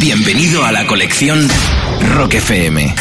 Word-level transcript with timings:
Bienvenido 0.00 0.64
a 0.64 0.72
la 0.72 0.86
colección 0.86 1.46
Rock 2.14 2.34
FM. 2.34 2.94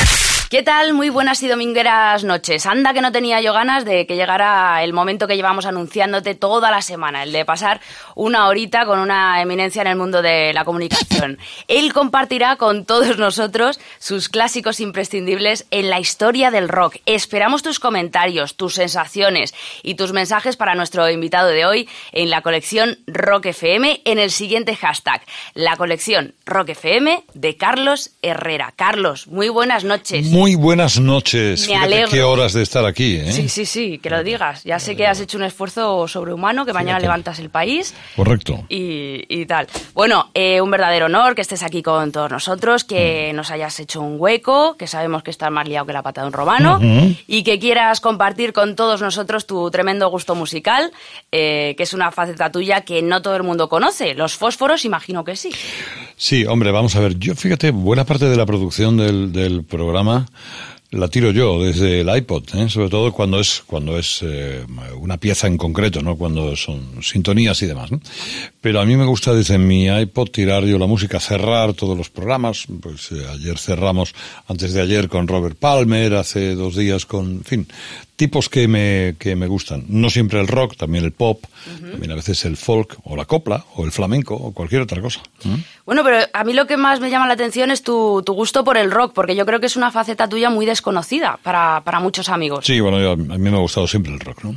¿Qué 0.52 0.64
tal? 0.64 0.94
Muy 0.94 1.08
buenas 1.10 1.42
y 1.44 1.48
domingueras 1.48 2.26
noches. 2.26 2.66
Anda 2.66 2.94
que 2.94 3.00
no 3.00 3.14
tenía 3.14 3.40
yo 3.40 3.54
ganas 3.54 3.86
de 3.86 4.06
que 4.06 4.18
llegara 4.18 4.84
el 4.84 4.92
momento 4.92 5.26
que 5.26 5.38
llevamos 5.38 5.66
anunciándote 5.66 6.36
toda 6.36 6.70
la 6.72 6.82
semana, 6.82 7.24
el 7.24 7.32
de 7.32 7.46
pasar 7.46 7.80
una 8.16 8.50
horita 8.50 8.86
con 8.86 9.00
una 9.00 9.42
eminencia 9.42 9.82
en 9.82 9.88
el 9.88 9.96
mundo 9.96 10.22
de 10.22 10.52
la 10.52 10.66
comunicación. 10.66 11.40
Él 11.70 11.94
compartirá 11.94 12.58
con 12.58 12.84
todos 12.84 13.18
nosotros 13.18 13.80
sus 13.98 14.28
clásicos 14.28 14.82
imprescindibles 14.82 15.68
en 15.72 15.90
la 15.90 16.02
historia 16.02 16.52
del 16.52 16.68
rock. 16.68 16.98
Esperamos 17.06 17.64
tus 17.64 17.80
comentarios, 17.80 18.56
tus 18.58 18.74
sensaciones 18.74 19.54
y 19.84 19.96
tus 19.96 20.12
mensajes 20.12 20.58
para 20.58 20.76
nuestro 20.76 21.10
invitado 21.10 21.48
de 21.48 21.66
hoy 21.66 21.88
en 22.12 22.30
la 22.30 22.42
colección 22.42 22.98
Rock 23.08 23.46
FM 23.46 24.02
en 24.04 24.20
el 24.20 24.32
siguiente 24.32 24.76
hashtag, 24.76 25.22
la 25.54 25.78
colección 25.78 26.34
Rock 26.46 26.72
FM 26.72 27.24
de 27.36 27.56
Carlos 27.56 28.12
Herrera. 28.22 28.74
Carlos, 28.76 29.28
muy 29.28 29.48
buenas 29.48 29.86
noches. 29.86 30.41
Buenas 30.56 31.00
noches. 31.00 31.68
Me 31.68 31.76
alegro. 31.76 32.10
qué 32.10 32.24
horas 32.24 32.54
de 32.54 32.64
estar 32.64 32.84
aquí, 32.86 33.16
¿eh? 33.18 33.32
Sí, 33.32 33.48
sí, 33.48 33.66
sí, 33.66 34.00
que 34.00 34.10
lo 34.10 34.24
digas. 34.24 34.64
Ya 34.64 34.80
sé 34.80 34.96
que 34.96 35.06
has 35.06 35.20
hecho 35.20 35.38
un 35.38 35.44
esfuerzo 35.44 36.08
sobrehumano, 36.08 36.66
que 36.66 36.74
mañana 36.74 36.94
Fíjate. 36.98 37.04
levantas 37.04 37.40
el 37.40 37.50
país 37.52 37.94
Correcto. 38.16 38.66
y, 38.68 39.24
y 39.30 39.46
tal. 39.46 39.68
Bueno, 39.94 40.32
eh, 40.34 40.60
un 40.60 40.72
verdadero 40.72 41.06
honor 41.06 41.36
que 41.36 41.42
estés 41.42 41.62
aquí 41.62 41.84
con 41.84 42.12
todos 42.12 42.32
nosotros, 42.32 42.84
Mm. 42.84 42.88
que 42.88 43.32
nos 43.36 43.52
hayas 43.52 43.80
hecho 43.80 44.02
un 44.02 44.16
hueco, 44.20 44.76
que 44.78 44.88
sabemos 44.88 45.22
que 45.22 45.30
estás 45.30 45.52
más 45.52 45.68
liado 45.68 45.86
que 45.86 45.94
la 45.94 46.02
pata 46.02 46.22
de 46.22 46.28
un 46.28 46.34
romano 46.34 46.80
y 47.28 47.44
que 47.44 47.60
quieras 47.60 48.02
compartir 48.02 48.52
con 48.52 48.76
todos 48.76 49.00
nosotros 49.02 49.46
tu 49.46 49.70
tremendo 49.70 50.10
gusto 50.10 50.34
musical, 50.34 50.92
eh, 51.32 51.76
que 51.78 51.84
es 51.84 51.94
una 51.94 52.12
faceta 52.12 52.52
tuya 52.52 52.82
que 52.82 53.04
no 53.04 53.22
todo 53.22 53.36
el 53.36 53.44
mundo 53.44 53.70
conoce. 53.70 54.16
Los 54.16 54.36
fósforos, 54.36 54.86
imagino 54.86 55.24
que 55.24 55.36
sí. 55.36 55.52
Sí, 56.18 56.46
hombre, 56.46 56.72
vamos 56.72 56.96
a 56.96 57.00
ver. 57.00 57.20
Yo, 57.20 57.36
fíjate, 57.36 57.72
buena 57.72 58.06
parte 58.06 58.26
de 58.26 58.36
la 58.36 58.46
producción 58.46 58.98
del, 58.98 59.32
del 59.32 59.64
programa 59.64 60.28
la 60.92 61.08
tiro 61.08 61.32
yo 61.32 61.64
desde 61.64 62.02
el 62.02 62.16
iPod, 62.16 62.44
¿eh? 62.56 62.70
sobre 62.70 62.90
todo 62.90 63.14
cuando 63.14 63.40
es 63.40 63.64
cuando 63.66 63.98
es 63.98 64.20
eh, 64.24 64.66
una 65.00 65.18
pieza 65.18 65.48
en 65.48 65.58
concreto, 65.58 66.02
no 66.02 66.18
cuando 66.18 66.56
son 66.58 67.02
sintonías 67.02 67.62
y 67.62 67.66
demás. 67.66 67.92
Pero 68.60 68.82
a 68.82 68.86
mí 68.86 68.98
me 68.98 69.06
gusta 69.06 69.34
desde 69.34 69.58
mi 69.58 69.86
iPod 69.88 70.30
tirar 70.30 70.66
yo 70.66 70.78
la 70.78 70.88
música, 70.88 71.20
cerrar 71.22 71.74
todos 71.74 71.98
los 71.98 72.10
programas. 72.10 72.66
Pues 72.82 73.12
eh, 73.14 73.26
ayer 73.32 73.58
cerramos, 73.58 74.14
antes 74.48 74.74
de 74.74 74.82
ayer 74.82 75.08
con 75.08 75.30
Robert 75.30 75.58
Palmer, 75.58 76.16
hace 76.16 76.56
dos 76.56 76.76
días 76.76 77.06
con, 77.06 77.32
en 77.32 77.44
fin, 77.46 77.68
tipos 78.22 78.50
que 78.50 78.68
me 78.68 79.16
que 79.18 79.36
me 79.36 79.48
gustan. 79.48 79.84
No 79.90 80.10
siempre 80.12 80.40
el 80.40 80.48
rock, 80.48 80.76
también 80.78 81.04
el 81.04 81.12
pop, 81.12 81.44
también 81.92 82.12
a 82.12 82.16
veces 82.16 82.46
el 82.46 82.56
folk 82.56 82.98
o 83.04 83.16
la 83.16 83.26
copla 83.26 83.66
o 83.76 83.84
el 83.84 83.92
flamenco 83.92 84.36
o 84.36 84.52
cualquier 84.54 84.82
otra 84.84 85.02
cosa. 85.02 85.22
Bueno, 85.88 86.04
pero 86.04 86.18
a 86.32 86.44
mí 86.44 86.54
lo 86.54 86.68
que 86.68 86.78
más 86.78 87.00
me 87.00 87.10
llama 87.10 87.26
la 87.28 87.34
atención 87.34 87.72
es 87.72 87.82
tu, 87.82 88.22
tu 88.24 88.34
gusto 88.34 88.64
por 88.64 88.78
el 88.78 88.92
rock, 88.92 89.14
porque 89.14 89.36
yo 89.36 89.46
creo 89.48 89.60
que 89.60 89.66
es 89.66 89.76
una 89.76 89.90
faceta 89.92 90.30
tuya 90.30 90.50
muy 90.52 90.66
desconocida 90.68 91.40
para, 91.42 91.82
para 91.84 92.00
muchos 92.00 92.30
amigos. 92.30 92.64
Sí, 92.66 92.80
bueno, 92.80 93.00
yo- 93.02 93.14
a 93.14 93.16
mí 93.16 93.50
me 93.50 93.58
ha 93.58 93.60
gustado 93.62 93.88
siempre 93.88 94.14
el 94.14 94.20
rock, 94.20 94.44
¿no? 94.44 94.56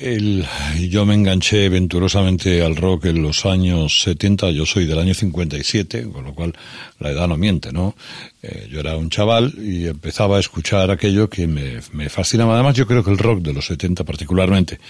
Yo 0.00 1.04
me 1.04 1.14
enganché 1.14 1.68
venturosamente 1.68 2.62
al 2.62 2.74
rock 2.74 3.06
en 3.06 3.22
los 3.22 3.44
años 3.44 4.00
70, 4.02 4.50
yo 4.50 4.64
soy 4.64 4.86
del 4.86 4.98
año 4.98 5.12
57, 5.12 6.08
con 6.10 6.24
lo 6.24 6.34
cual 6.34 6.54
la 6.98 7.10
edad 7.10 7.28
no 7.28 7.36
miente, 7.36 7.70
¿no? 7.70 7.94
Eh, 8.42 8.66
yo 8.70 8.80
era 8.80 8.96
un 8.96 9.10
chaval 9.10 9.52
y 9.58 9.86
empezaba 9.86 10.38
a 10.38 10.40
escuchar 10.40 10.90
aquello 10.90 11.28
que 11.28 11.46
me, 11.46 11.80
me 11.92 12.08
fascinaba. 12.08 12.54
Además, 12.54 12.76
yo 12.76 12.86
creo 12.86 13.04
que 13.04 13.10
el 13.10 13.18
rock 13.18 13.42
de 13.42 13.52
los 13.52 13.66
70 13.66 14.04
particularmente 14.04 14.80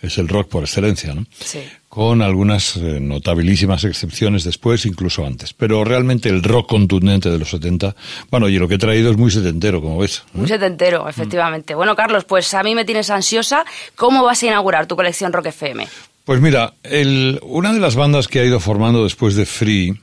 es 0.00 0.16
el 0.18 0.28
rock 0.28 0.48
por 0.48 0.62
excelencia, 0.62 1.12
¿no? 1.12 1.26
Sí. 1.40 1.58
Con 1.94 2.22
algunas 2.22 2.74
eh, 2.78 3.00
notabilísimas 3.02 3.84
excepciones 3.84 4.44
después, 4.44 4.86
incluso 4.86 5.26
antes. 5.26 5.52
Pero 5.52 5.84
realmente 5.84 6.30
el 6.30 6.42
rock 6.42 6.70
contundente 6.70 7.28
de 7.28 7.38
los 7.38 7.50
70, 7.50 7.94
bueno, 8.30 8.48
y 8.48 8.56
lo 8.58 8.66
que 8.66 8.76
he 8.76 8.78
traído 8.78 9.10
es 9.10 9.18
muy 9.18 9.30
setentero, 9.30 9.82
como 9.82 9.98
ves. 9.98 10.22
Un 10.32 10.48
setentero, 10.48 11.06
efectivamente. 11.06 11.74
Bueno, 11.74 11.94
Carlos, 11.94 12.24
pues 12.24 12.54
a 12.54 12.62
mí 12.62 12.74
me 12.74 12.86
tienes 12.86 13.10
ansiosa. 13.10 13.66
¿Cómo 13.94 14.24
vas 14.24 14.42
a 14.42 14.46
inaugurar 14.46 14.86
tu 14.86 14.96
colección 14.96 15.34
Rock 15.34 15.48
FM? 15.48 15.86
Pues 16.24 16.40
mira, 16.40 16.72
el- 16.82 17.38
una 17.42 17.74
de 17.74 17.80
las 17.80 17.94
bandas 17.94 18.26
que 18.26 18.40
ha 18.40 18.44
ido 18.46 18.58
formando 18.58 19.04
después 19.04 19.34
de 19.34 19.44
Free, 19.44 20.00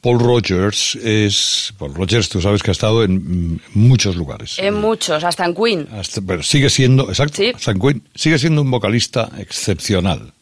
Paul 0.00 0.18
Rogers, 0.18 0.94
es. 0.94 1.74
Paul 1.78 1.94
Rogers, 1.94 2.30
tú 2.30 2.40
sabes 2.40 2.62
que 2.62 2.70
ha 2.70 2.72
estado 2.72 3.04
en 3.04 3.52
mm, 3.56 3.60
muchos 3.74 4.16
lugares. 4.16 4.58
En 4.58 4.76
muchos, 4.80 5.24
hasta 5.24 5.44
en 5.44 5.54
Queen. 5.54 5.88
Hasta- 5.92 6.22
pero 6.22 6.42
sigue 6.42 6.70
siendo, 6.70 7.10
exacto, 7.10 7.36
Sí. 7.36 7.52
hasta 7.54 7.72
en 7.72 7.78
Queen, 7.80 8.02
sigue 8.14 8.38
siendo 8.38 8.62
un 8.62 8.70
vocalista 8.70 9.28
excepcional. 9.36 10.32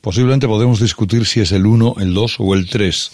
Posiblemente 0.00 0.46
podemos 0.46 0.80
discutir 0.80 1.26
si 1.26 1.40
es 1.40 1.52
el 1.52 1.66
1, 1.66 1.96
el 2.00 2.14
2 2.14 2.36
o 2.38 2.54
el 2.54 2.68
3 2.68 3.12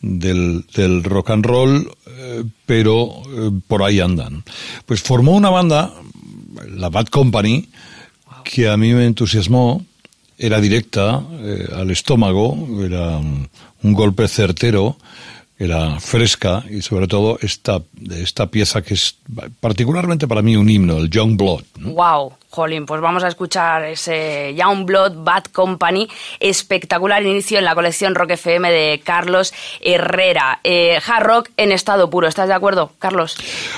del, 0.00 0.64
del 0.74 1.04
rock 1.04 1.30
and 1.30 1.46
roll, 1.46 1.90
eh, 2.06 2.44
pero 2.66 3.22
eh, 3.28 3.50
por 3.66 3.82
ahí 3.82 4.00
andan. 4.00 4.44
Pues 4.86 5.02
formó 5.02 5.32
una 5.32 5.50
banda, 5.50 5.92
la 6.70 6.88
Bad 6.88 7.06
Company, 7.06 7.68
que 8.44 8.68
a 8.68 8.76
mí 8.76 8.92
me 8.92 9.06
entusiasmó, 9.06 9.84
era 10.38 10.60
directa 10.60 11.22
eh, 11.40 11.68
al 11.74 11.90
estómago, 11.90 12.56
era 12.84 13.18
un, 13.18 13.48
un 13.82 13.92
golpe 13.92 14.26
certero, 14.28 14.96
era 15.64 16.00
fresca 16.00 16.64
y 16.68 16.82
sobre 16.82 17.06
todo 17.06 17.38
esta, 17.40 17.80
esta 18.10 18.46
pieza 18.46 18.82
que 18.82 18.94
es 18.94 19.16
particularmente 19.60 20.26
para 20.26 20.42
mí 20.42 20.56
un 20.56 20.68
himno, 20.68 20.98
el 20.98 21.10
Young 21.10 21.36
Blood. 21.36 21.62
¿no? 21.78 21.90
Wow, 21.92 22.32
jolín, 22.50 22.86
pues 22.86 23.00
vamos 23.00 23.22
a 23.24 23.28
escuchar 23.28 23.84
ese 23.84 24.54
Young 24.56 24.84
Blood 24.84 25.24
Bad 25.24 25.44
Company, 25.44 26.08
espectacular 26.40 27.22
inicio 27.22 27.58
en 27.58 27.64
la 27.64 27.74
colección 27.74 28.14
Rock 28.14 28.32
FM 28.32 28.70
de 28.70 29.00
Carlos 29.04 29.52
Herrera. 29.80 30.60
Eh, 30.64 30.98
hard 31.06 31.24
rock 31.24 31.50
en 31.56 31.72
estado 31.72 32.10
puro, 32.10 32.28
¿estás 32.28 32.48
de 32.48 32.54
acuerdo, 32.54 32.92
Carlos? 32.98 33.36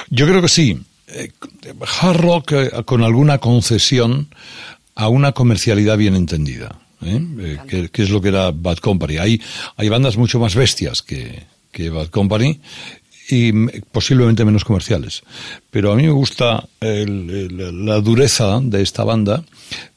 Yo 0.09 0.27
creo 0.27 0.41
que 0.41 0.49
sí. 0.49 0.81
Eh, 1.09 1.31
hard 2.01 2.21
rock 2.21 2.53
eh, 2.53 2.71
con 2.85 3.03
alguna 3.03 3.39
concesión 3.39 4.29
a 4.95 5.09
una 5.09 5.33
comercialidad 5.33 5.97
bien 5.97 6.15
entendida. 6.15 6.77
¿eh? 7.05 7.21
Eh, 7.39 7.59
que, 7.69 7.89
que 7.91 8.03
es 8.03 8.11
lo 8.11 8.21
que 8.21 8.29
era 8.29 8.51
Bad 8.51 8.79
Company. 8.79 9.19
Hay, 9.19 9.41
hay 9.77 9.89
bandas 9.89 10.17
mucho 10.17 10.39
más 10.39 10.55
bestias 10.55 11.03
que, 11.03 11.45
que 11.75 11.91
Bad 11.91 12.07
Company 12.09 12.61
y 13.29 13.53
posiblemente 13.93 14.45
menos 14.45 14.65
comerciales. 14.65 15.23
Pero 15.71 15.93
a 15.93 15.97
mí 15.97 16.05
me 16.05 16.11
gusta 16.13 16.65
el- 16.81 17.31
el- 17.59 17.85
la 17.87 17.97
dureza 18.01 18.61
de 18.63 18.81
esta 18.83 19.03
banda, 19.05 19.43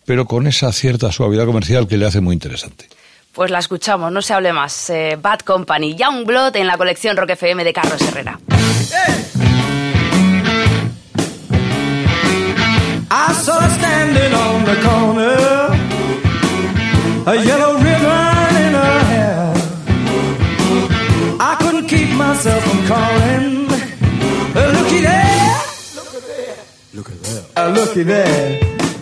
pero 0.06 0.26
con 0.26 0.48
esa 0.48 0.72
cierta 0.72 1.12
suavidad 1.12 1.46
comercial 1.46 1.88
que 1.88 1.98
le 1.98 2.06
hace 2.06 2.20
muy 2.22 2.34
interesante. 2.34 2.88
Pues 3.34 3.52
la 3.52 3.60
escuchamos, 3.60 4.12
no 4.12 4.22
se 4.22 4.34
hable 4.34 4.52
más. 4.54 4.90
Eh, 4.90 5.18
Bad 5.22 5.40
Company, 5.42 5.96
Young 5.96 6.26
Blood 6.26 6.56
en 6.56 6.66
la 6.68 6.78
colección 6.78 7.16
Rock 7.18 7.32
FM 7.32 7.64
de 7.64 7.74
Carlos 7.74 8.02
Herrera. 8.02 8.40
I 13.10 13.34
saw 13.34 13.62
standing 13.78 14.34
on 14.34 14.66
the 14.66 14.76
corner, 14.82 15.38
a 17.26 17.36
yellow 17.36 17.77
uh, 27.68 27.72
looky 27.72 28.04
there, 28.04 28.60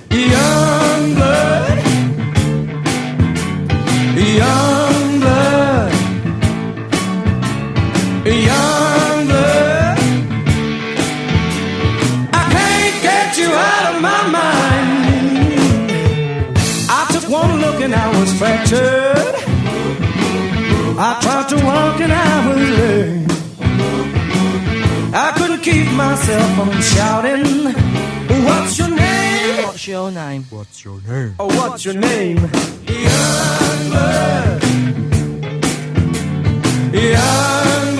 young 0.09 1.15
blood, 1.15 1.77
young 4.17 5.19
blood, 5.19 5.93
young 8.25 9.25
blood. 9.29 9.99
I 12.33 12.43
can't 12.55 12.97
get 13.07 13.37
you 13.37 13.49
out 13.53 13.95
of 13.95 14.01
my 14.01 14.21
mind. 14.39 15.37
I 16.89 17.01
took 17.11 17.29
one 17.29 17.61
look 17.61 17.81
and 17.81 17.93
I 17.93 18.07
was 18.19 18.33
fractured. 18.39 19.35
I 20.97 21.19
tried 21.21 21.49
to 21.49 21.57
walk 21.65 22.01
and 22.01 22.13
I 22.13 22.47
was 22.47 22.69
lame. 22.79 23.27
I 25.13 25.31
couldn't 25.37 25.61
keep 25.61 25.91
myself 25.91 26.55
from 26.55 26.81
shouting. 26.81 28.14
What's 28.45 28.77
your 28.77 28.89
name? 28.89 29.63
What's 29.63 29.87
your 29.87 30.11
name? 30.11 30.43
What's 30.49 30.83
your 30.85 31.01
name? 31.01 31.35
Oh, 31.39 31.47
what's 31.47 31.85
your 31.85 31.95
name? 31.95 32.37
Young 32.37 33.89
blood. 33.89 34.63
Young 36.93 37.94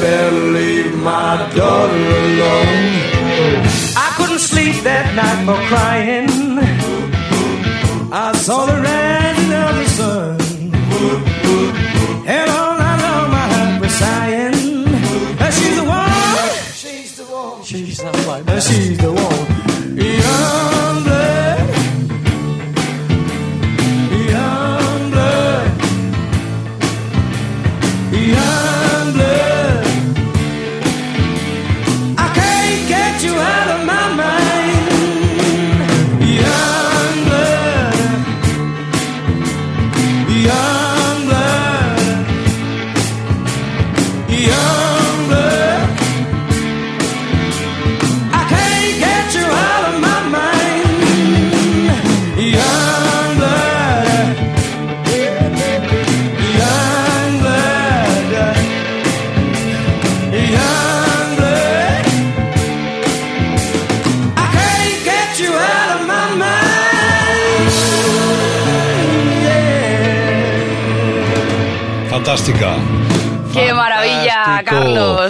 better 0.00 0.40
leave 0.56 0.94
my 1.02 1.36
daughter 1.54 2.04
alone. 2.22 2.96
I 4.04 4.08
couldn't 4.16 4.38
sleep 4.38 4.82
that 4.84 5.06
night 5.20 5.40
for 5.46 5.58
crying. 5.70 6.28
I 8.12 8.32
saw 8.36 8.66
the 8.66 8.76
rising 8.88 9.52
of 9.64 9.72
the 9.80 9.86
sun. 9.98 10.36
And 12.26 12.50
all 12.50 12.74
night 12.78 13.00
long 13.06 13.30
my 13.30 13.46
heart 13.52 13.80
was 13.82 13.94
sighing. 14.02 14.54
She's 15.56 15.76
the 15.80 15.84
one. 15.84 16.10
She's 16.82 17.16
the 17.16 17.24
one. 17.24 17.62
She's 17.62 17.98
the 17.98 18.12
one. 18.26 18.60
She's 18.60 18.98
the 18.98 19.12
one. 19.12 19.35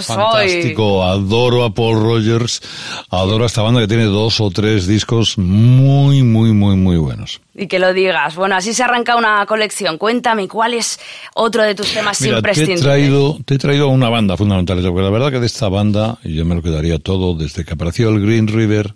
Carlos! 0.07 0.26
Hoy. 0.26 0.26
Fantástico. 0.45 1.03
Adoro 1.03 1.63
a 1.63 1.73
Paul 1.73 2.01
Rogers. 2.01 2.61
Adoro 3.09 3.43
a 3.43 3.47
esta 3.47 3.61
banda 3.61 3.81
que 3.81 3.87
tiene 3.87 4.05
dos 4.05 4.39
o 4.41 4.49
tres 4.51 4.87
discos 4.87 5.37
muy, 5.37 6.23
muy, 6.23 6.53
muy, 6.53 6.75
muy 6.75 6.97
buenos. 6.97 7.41
Y 7.59 7.65
que 7.67 7.79
lo 7.79 7.91
digas. 7.91 8.35
Bueno, 8.35 8.55
así 8.55 8.71
se 8.73 8.83
arranca 8.83 9.15
una 9.15 9.43
colección. 9.47 9.97
Cuéntame, 9.97 10.47
¿cuál 10.47 10.75
es 10.75 10.99
otro 11.33 11.63
de 11.63 11.73
tus 11.73 11.91
temas 11.91 12.21
Mira, 12.21 12.33
te 12.33 12.35
he 12.35 12.37
imprescindibles? 12.39 12.83
traído, 12.83 13.39
te 13.45 13.55
he 13.55 13.57
traído 13.57 13.87
una 13.87 14.09
banda 14.09 14.37
fundamental, 14.37 14.79
porque 14.83 15.01
la 15.01 15.09
verdad 15.09 15.31
que 15.31 15.39
de 15.39 15.47
esta 15.47 15.67
banda, 15.67 16.19
yo 16.23 16.45
me 16.45 16.53
lo 16.53 16.61
quedaría 16.61 16.99
todo, 16.99 17.33
desde 17.33 17.65
que 17.65 17.73
apareció 17.73 18.09
el 18.09 18.21
Green 18.21 18.47
River, 18.47 18.93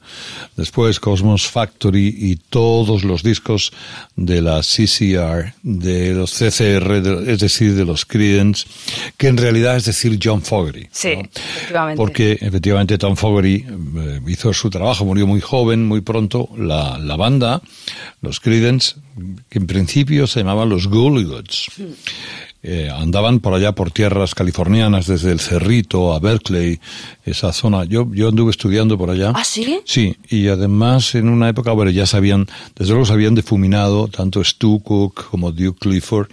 después 0.55 0.99
Cosmos 0.99 1.47
Factory 1.47 2.15
y 2.15 2.35
todos 2.35 3.03
los 3.03 3.23
discos 3.23 3.73
de 4.15 4.41
la 4.43 4.61
CCR, 4.61 5.53
de 5.63 6.13
los 6.13 6.31
CCR, 6.31 7.01
de- 7.01 7.33
es 7.33 7.39
decir, 7.39 7.73
de 7.73 7.85
los 7.85 8.05
Creedence, 8.05 8.67
que 9.17 9.27
en 9.27 9.38
realidad 9.38 9.75
es 9.75 9.85
decir 9.85 10.19
John 10.23 10.43
Fogerty. 10.43 10.88
Sí, 10.91 11.15
¿no? 11.15 11.23
Efectivamente. 11.33 11.98
Porque 11.98 12.31
efectivamente 12.39 12.98
Tom 12.98 13.16
Fogerty 13.16 13.66
eh, 13.66 14.22
hizo 14.28 14.54
su 14.54 14.69
trabajo, 14.69 15.06
murió 15.06 15.28
muy 15.28 15.42
joven, 15.42 15.88
muy 15.88 16.01
pronto. 16.01 16.50
La, 16.57 16.98
la 16.98 17.16
banda, 17.16 17.62
los 18.22 18.39
Creedence, 18.39 18.95
que 19.50 19.60
en 19.60 19.68
principio 19.68 20.28
se 20.28 20.39
llamaban 20.39 20.69
los 20.69 20.88
Goolygoods, 20.88 21.68
eh, 22.63 22.89
andaban 22.94 23.39
por 23.39 23.56
allá 23.56 23.72
por 23.72 23.89
tierras 23.89 24.36
californianas, 24.36 25.07
desde 25.07 25.31
el 25.31 25.39
Cerrito 25.39 26.13
a 26.13 26.19
Berkeley, 26.19 26.80
esa 27.25 27.51
zona. 27.54 27.86
Yo, 27.86 28.07
yo 28.13 28.30
anduve 28.30 28.51
estudiando 28.51 28.98
por 28.98 29.10
allá. 29.10 29.31
¿Ah, 29.34 29.44
sí? 29.44 29.80
Sí, 29.86 30.16
y 30.30 30.48
además 30.48 31.16
en 31.16 31.27
una 31.30 31.50
época, 31.50 31.72
bueno, 31.72 31.89
ya 31.89 32.06
sabían, 32.06 32.48
desde 32.75 32.92
luego 32.92 33.06
se 33.06 33.13
habían 33.13 33.34
difuminado 33.34 34.07
tanto 34.07 34.44
Stu 34.44 34.81
Cook 34.84 35.30
como 35.31 35.51
Duke 35.51 35.80
Clifford 35.80 36.30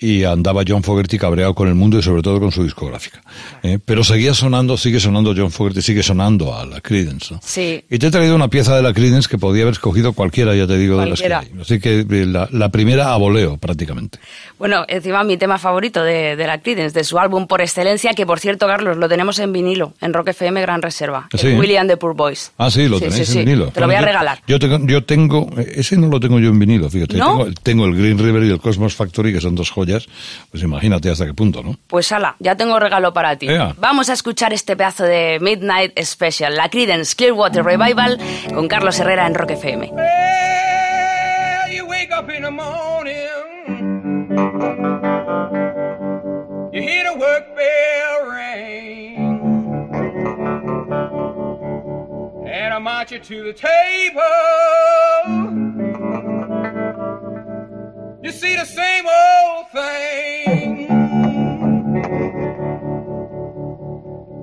y 0.00 0.24
andaba 0.24 0.62
John 0.66 0.82
Fogerty 0.82 1.18
cabreado 1.18 1.54
con 1.54 1.68
el 1.68 1.74
mundo 1.74 1.98
y 1.98 2.02
sobre 2.02 2.22
todo 2.22 2.38
con 2.40 2.52
su 2.52 2.62
discográfica. 2.62 3.20
¿eh? 3.62 3.78
Pero 3.84 4.04
seguía 4.04 4.32
sonando, 4.34 4.76
sigue 4.76 5.00
sonando 5.00 5.34
John 5.36 5.50
Fogerty, 5.50 5.82
sigue 5.82 6.02
sonando 6.02 6.54
a 6.56 6.64
la 6.66 6.80
Creedence. 6.80 7.34
¿no? 7.34 7.40
Sí. 7.42 7.84
Y 7.90 7.98
te 7.98 8.06
he 8.06 8.10
traído 8.10 8.34
una 8.36 8.48
pieza 8.48 8.76
de 8.76 8.82
la 8.82 8.92
Creedence 8.92 9.28
que 9.28 9.38
podía 9.38 9.62
haber 9.62 9.72
escogido 9.72 10.12
cualquiera, 10.12 10.54
ya 10.54 10.66
te 10.66 10.78
digo, 10.78 10.96
Cualquiera. 10.96 11.40
de 11.40 11.46
las 11.46 11.50
que 11.50 11.54
hay. 11.56 11.62
Así 11.62 11.80
que 11.80 12.00
eh, 12.22 12.26
la, 12.26 12.48
la 12.52 12.68
primera 12.70 13.12
a 13.12 13.16
voleo, 13.16 13.56
prácticamente. 13.56 14.18
Bueno, 14.58 14.84
encima 14.88 15.24
mi 15.24 15.36
tema 15.36 15.58
favorito 15.58 16.02
de, 16.02 16.36
de 16.36 16.46
la 16.46 16.58
Creedence, 16.60 16.96
de 16.96 17.04
su 17.04 17.18
álbum 17.18 17.46
por 17.46 17.60
excelencia, 17.60 18.12
que 18.14 18.24
por 18.26 18.38
cierto, 18.40 18.66
Carlos, 18.66 18.96
lo 18.96 19.08
tenemos 19.08 19.38
en 19.40 19.52
vinilo, 19.52 19.94
en 20.00 20.12
Rock 20.14 20.28
FM 20.28 20.60
Gran 20.60 20.80
Reserva. 20.82 21.28
Sí. 21.36 21.48
el 21.48 21.58
William 21.58 21.88
the 21.88 21.96
Poor 21.96 22.14
Boys. 22.14 22.52
Ah, 22.58 22.70
sí, 22.70 22.86
lo 22.88 22.98
Sí, 22.98 23.06
tenéis 23.06 23.28
sí, 23.28 23.38
en 23.40 23.44
vinilo. 23.46 23.68
Te 23.72 23.80
lo 23.80 23.86
voy 23.86 23.96
a 23.96 24.00
yo- 24.00 24.06
regalar. 24.06 24.42
Yo 24.46 24.58
tengo, 24.58 24.78
yo 24.86 25.02
tengo, 25.04 25.48
eh, 25.58 25.72
ese 25.76 25.96
no 25.96 26.06
lo 26.08 26.20
tengo 26.20 26.38
yo 26.38 26.50
en 26.50 26.58
vinilo, 26.58 26.88
fíjate. 26.88 27.16
¿No? 27.16 27.38
Tengo, 27.44 27.52
tengo 27.62 27.86
el 27.86 27.96
Green 27.96 28.18
River 28.18 28.44
y 28.44 28.50
el 28.50 28.60
Cosmos 28.60 28.94
Factory, 28.94 29.32
que 29.32 29.40
son 29.40 29.54
dos 29.56 29.70
joyas. 29.70 29.87
Pues 30.50 30.62
imagínate 30.62 31.10
hasta 31.10 31.24
qué 31.26 31.34
punto, 31.34 31.62
¿no? 31.62 31.76
Pues 31.86 32.12
ala, 32.12 32.36
ya 32.38 32.54
tengo 32.56 32.78
regalo 32.78 33.12
para 33.12 33.36
ti. 33.36 33.48
Ea. 33.48 33.74
Vamos 33.78 34.08
a 34.10 34.12
escuchar 34.12 34.52
este 34.52 34.76
pedazo 34.76 35.04
de 35.04 35.38
Midnight 35.40 35.98
Special, 36.02 36.54
la 36.54 36.68
Creedence 36.68 37.14
Clearwater 37.16 37.64
Revival, 37.64 38.18
con 38.54 38.68
Carlos 38.68 38.98
Herrera 39.00 39.26
en 39.26 39.34
Rock 39.34 39.50
FM. 39.52 39.90
Well, 39.92 41.72
you 41.72 41.86
wake 41.86 42.10
up 42.12 42.28
in 42.30 42.42
the 42.42 42.50
morning, 42.50 43.14
you 46.72 46.82
hear 46.82 47.04
the 47.04 47.18
work 47.18 47.46
bell 47.56 48.26
ring, 48.30 49.16
and 52.46 52.74
I 52.74 52.78
march 52.78 53.12
you 53.12 53.18
to 53.20 53.44
the 53.44 53.52
table. 53.54 54.22
You 58.28 58.34
see 58.34 58.56
the 58.56 58.66
same 58.66 59.06
old 59.06 59.70
thing. 59.70 60.90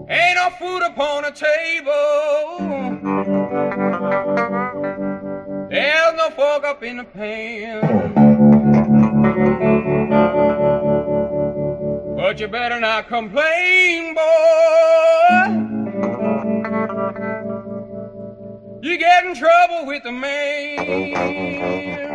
Ain't 0.10 0.36
no 0.36 0.50
food 0.58 0.82
upon 0.88 1.22
the 1.22 1.30
table. 1.30 2.98
There's 5.70 6.16
no 6.16 6.32
fork 6.32 6.64
up 6.64 6.82
in 6.82 6.98
the 6.98 7.04
pan. 7.04 8.14
But 12.16 12.40
you 12.40 12.48
better 12.48 12.80
not 12.80 13.08
complain, 13.08 14.16
boy. 14.16 14.22
You 18.82 18.98
get 18.98 19.26
in 19.26 19.36
trouble 19.36 19.86
with 19.86 20.02
the 20.02 20.12
man. 20.12 22.15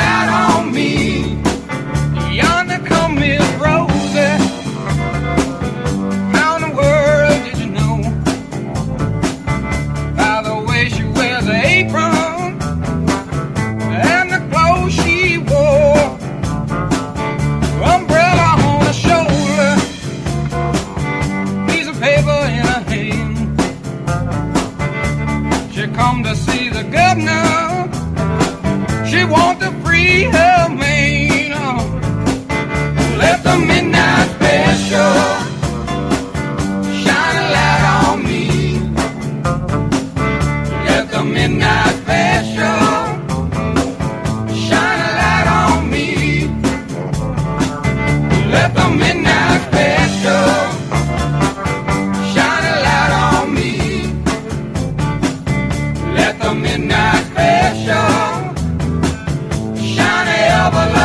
shine 60.73 61.00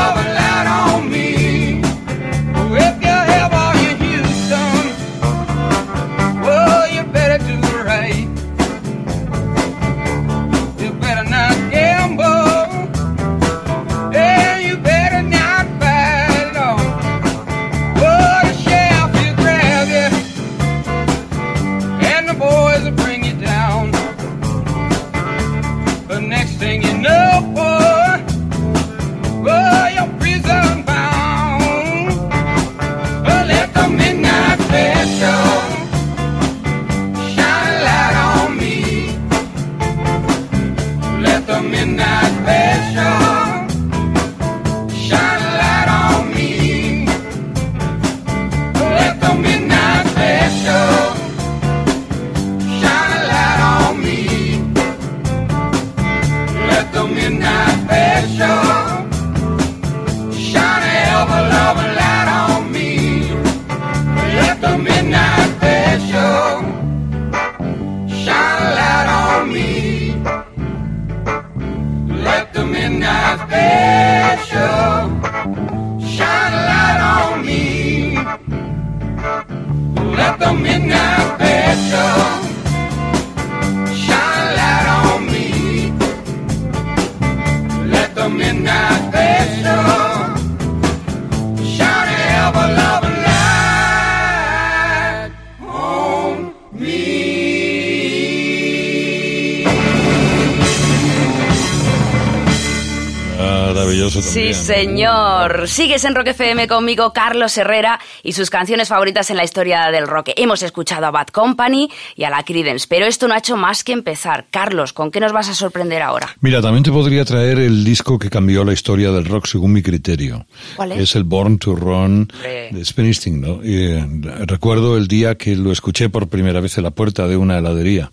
Maravilloso 103.76 104.22
Sí, 104.22 104.54
señor. 104.54 105.68
Sigues 105.68 106.06
en 106.06 106.14
Rock 106.14 106.28
FM 106.28 106.66
conmigo, 106.66 107.12
Carlos 107.12 107.58
Herrera, 107.58 108.00
y 108.22 108.32
sus 108.32 108.48
canciones 108.48 108.88
favoritas 108.88 109.28
en 109.28 109.36
la 109.36 109.44
historia 109.44 109.90
del 109.90 110.06
rock. 110.06 110.30
Hemos 110.36 110.62
escuchado 110.62 111.04
a 111.04 111.10
Bad 111.10 111.26
Company 111.26 111.90
y 112.16 112.24
a 112.24 112.30
la 112.30 112.42
Creedence, 112.42 112.86
pero 112.88 113.04
esto 113.04 113.28
no 113.28 113.34
ha 113.34 113.38
hecho 113.38 113.58
más 113.58 113.84
que 113.84 113.92
empezar. 113.92 114.46
Carlos, 114.50 114.94
¿con 114.94 115.10
qué 115.10 115.20
nos 115.20 115.32
vas 115.32 115.50
a 115.50 115.54
sorprender 115.54 116.00
ahora? 116.00 116.34
Mira, 116.40 116.62
también 116.62 116.84
te 116.84 116.90
podría 116.90 117.26
traer 117.26 117.58
el 117.58 117.84
disco 117.84 118.18
que 118.18 118.30
cambió 118.30 118.64
la 118.64 118.72
historia 118.72 119.10
del 119.10 119.26
rock 119.26 119.46
según 119.46 119.74
mi 119.74 119.82
criterio. 119.82 120.46
¿Cuál 120.76 120.92
es? 120.92 121.14
el 121.14 121.24
Born 121.24 121.58
to 121.58 121.74
Run 121.74 122.28
de 122.70 122.82
Springsteen, 122.82 123.42
¿no? 123.42 123.62
Y, 123.62 123.76
eh, 123.76 124.06
recuerdo 124.46 124.96
el 124.96 125.06
día 125.06 125.34
que 125.34 125.54
lo 125.54 125.70
escuché 125.70 126.08
por 126.08 126.28
primera 126.28 126.60
vez 126.60 126.78
en 126.78 126.84
la 126.84 126.92
puerta 126.92 127.28
de 127.28 127.36
una 127.36 127.58
heladería. 127.58 128.10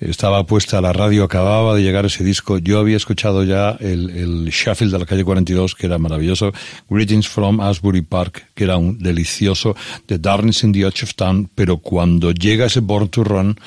Estaba 0.00 0.46
puesta 0.46 0.80
la 0.80 0.94
radio, 0.94 1.24
acababa 1.24 1.74
de 1.74 1.82
llegar 1.82 2.06
ese 2.06 2.24
disco. 2.24 2.56
Yo 2.56 2.78
había 2.78 2.96
escuchado 2.96 3.44
ya 3.44 3.76
el, 3.80 4.08
el 4.08 4.48
Sheffield 4.48 4.92
de 4.92 4.98
la 4.98 5.04
calle 5.04 5.24
42, 5.24 5.74
que 5.74 5.84
era 5.84 5.98
maravilloso. 5.98 6.52
Greetings 6.88 7.28
from 7.28 7.60
Asbury 7.60 8.00
Park, 8.00 8.46
que 8.54 8.64
era 8.64 8.78
un 8.78 8.98
delicioso. 8.98 9.76
The 10.06 10.18
Darkness 10.18 10.64
in 10.64 10.72
the 10.72 10.86
Edge 10.86 11.02
of 11.02 11.14
Town. 11.14 11.50
Pero 11.54 11.76
cuando 11.76 12.32
llega 12.32 12.64
ese 12.64 12.80
Born 12.80 13.10
to 13.10 13.24
Run, 13.24 13.58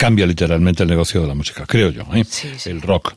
cambia 0.00 0.26
literalmente 0.26 0.82
el 0.82 0.88
negocio 0.88 1.20
de 1.20 1.26
la 1.28 1.34
música, 1.34 1.66
creo 1.66 1.90
yo, 1.90 2.04
¿eh? 2.14 2.24
Sí, 2.26 2.48
sí. 2.56 2.70
el 2.70 2.80
rock. 2.80 3.12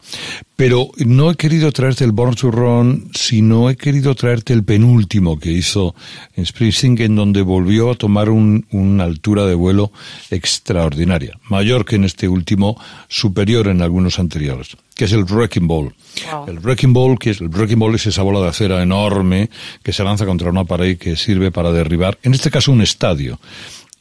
Pero 0.57 0.89
no 0.97 1.31
he 1.31 1.35
querido 1.35 1.71
traerte 1.71 2.03
el 2.03 2.11
Born 2.11 2.35
to 2.35 2.51
Run, 2.51 3.09
sino 3.15 3.69
he 3.69 3.77
querido 3.77 4.13
traerte 4.15 4.51
el 4.51 4.65
penúltimo 4.65 5.39
que 5.39 5.49
hizo 5.49 5.95
en 6.35 6.45
Springsteen, 6.45 6.99
en 7.01 7.15
donde 7.15 7.41
volvió 7.41 7.89
a 7.89 7.95
tomar 7.95 8.29
un- 8.29 8.65
una 8.71 9.05
altura 9.05 9.45
de 9.45 9.55
vuelo 9.55 9.93
extraordinaria, 10.29 11.39
mayor 11.49 11.85
que 11.85 11.95
en 11.95 12.03
este 12.03 12.27
último, 12.27 12.77
superior 13.07 13.67
en 13.69 13.81
algunos 13.81 14.19
anteriores, 14.19 14.75
que 14.93 15.05
es 15.05 15.13
el 15.13 15.23
Wrecking 15.23 15.67
Ball. 15.67 15.93
Wow. 16.31 16.47
El 16.49 16.59
Wrecking 16.59 16.91
Ball, 16.93 17.17
que 17.17 17.29
es 17.31 17.39
el 17.41 17.47
Wrecking 17.47 17.79
Ball 17.79 17.95
es 17.95 18.05
esa 18.07 18.21
bola 18.23 18.41
de 18.41 18.49
acera 18.49 18.83
enorme 18.83 19.49
que 19.81 19.93
se 19.93 20.03
lanza 20.03 20.25
contra 20.25 20.49
una 20.49 20.65
pared 20.65 20.97
que 20.97 21.15
sirve 21.15 21.49
para 21.49 21.71
derribar, 21.71 22.17
en 22.23 22.33
este 22.33 22.51
caso 22.51 22.71
un 22.73 22.81
estadio 22.81 23.39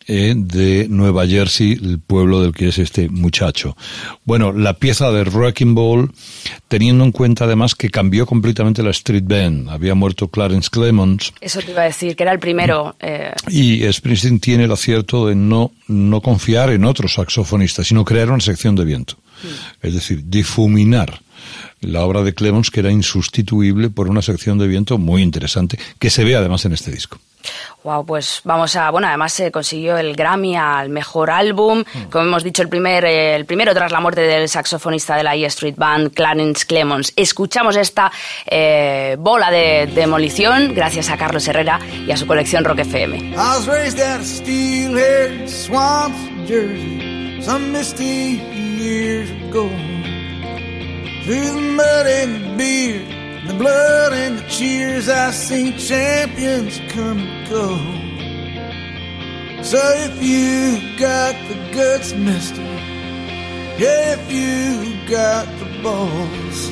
eh, 0.07 0.35
de 0.37 0.87
Nueva 0.89 1.27
Jersey, 1.27 1.73
el 1.73 1.99
pueblo 1.99 2.43
del 2.43 2.53
que 2.53 2.69
es 2.69 2.79
este 2.79 3.09
muchacho. 3.09 3.77
Bueno, 4.25 4.53
la 4.53 4.75
pieza 4.75 5.11
de 5.11 5.25
Wrecking 5.25 5.75
Ball, 5.75 6.11
teniendo 6.69 7.05
en 7.05 7.13
cuenta 7.13 7.45
además 7.45 7.75
que 7.75 7.91
cambió 7.91 8.27
completamente 8.27 8.83
la 8.83 8.91
Street 8.91 9.25
Band. 9.25 9.71
Había 9.71 9.95
muerto 9.95 10.29
Clarence 10.29 10.69
Clemons 10.71 11.33
Eso 11.41 11.61
te 11.61 11.71
iba 11.71 11.83
a 11.83 11.87
decir, 11.87 12.17
que 12.17 12.23
era 12.23 12.33
el 12.33 12.39
primero. 12.39 12.95
eh, 13.01 13.33
y 13.49 13.91
Springsteen 13.93 14.41
tiene 14.41 14.65
el 14.65 14.73
acierto 14.73 15.27
de 15.27 15.35
no, 15.35 15.73
no 15.89 16.21
confiar 16.21 16.71
en 16.71 16.85
otros 16.85 17.15
saxofonistas, 17.15 17.87
sino 17.87 18.05
crear 18.05 18.31
una 18.31 18.41
sección 18.41 18.75
de 18.77 18.85
viento. 18.85 19.17
Es 19.81 19.95
decir, 19.95 20.23
difuminar 20.27 21.22
la 21.81 22.05
obra 22.05 22.23
de 22.23 22.35
Clemons, 22.35 22.71
que 22.71 22.81
era 22.81 22.91
insustituible 22.91 23.91
por 23.91 24.09
una 24.09 24.23
sección 24.23 24.59
de 24.59 24.69
viento 24.69 24.99
muy 24.99 25.23
interesante, 25.23 25.79
que 25.99 26.11
se 26.11 26.25
ve 26.25 26.37
además 26.37 26.65
en 26.65 26.73
este 26.73 26.91
disco. 26.91 27.19
Wow, 27.85 28.07
pues 28.07 28.41
vamos 28.45 28.77
a, 28.77 28.91
bueno, 28.91 29.09
además 29.09 29.33
se 29.33 29.51
consiguió 29.51 29.97
el 29.97 30.15
Grammy 30.15 30.55
al 30.57 30.89
mejor 30.89 31.31
álbum, 31.31 31.83
como 32.11 32.25
hemos 32.25 32.45
dicho, 32.45 32.63
el 32.63 32.69
primer, 32.69 33.05
eh, 33.05 33.35
el 33.35 33.45
primero 33.45 33.75
tras 33.75 33.91
la 33.91 34.01
muerte 34.01 34.21
del 34.21 34.49
saxofonista 34.49 35.17
de 35.17 35.25
la 35.25 35.35
E 35.35 35.45
Street 35.47 35.75
Band, 35.77 36.13
Clarence 36.15 36.65
Clemons. 36.65 37.13
Escuchamos 37.17 37.75
esta 37.77 38.13
eh, 38.47 39.17
bola 39.19 39.51
de 39.51 39.91
demolición 39.93 40.75
gracias 40.75 41.11
a 41.11 41.17
Carlos 41.17 41.49
Herrera 41.49 41.81
y 42.07 42.13
a 42.13 42.17
su 42.17 42.27
colección 42.27 42.65
Rock 42.65 42.81
FM. 42.81 43.33
I 43.33 43.35
was 43.35 43.67
Through 51.25 51.53
the 51.55 51.61
mud 51.61 52.07
and 52.07 52.45
the 52.45 52.57
beer, 52.57 52.99
the 53.47 53.55
blood 53.55 54.13
and 54.13 54.39
the 54.39 54.49
cheers, 54.49 55.09
I've 55.09 55.33
seen 55.33 55.79
champions 55.79 56.81
come 56.89 57.19
and 57.21 57.49
go. 57.49 57.77
So 59.63 59.79
if 59.79 60.21
you 60.21 60.99
got 60.99 61.37
the 61.47 61.55
guts, 61.73 62.13
mister, 62.13 62.61
if 63.79 64.33
you 64.33 65.07
got 65.09 65.47
the 65.61 65.67
balls, 65.81 66.71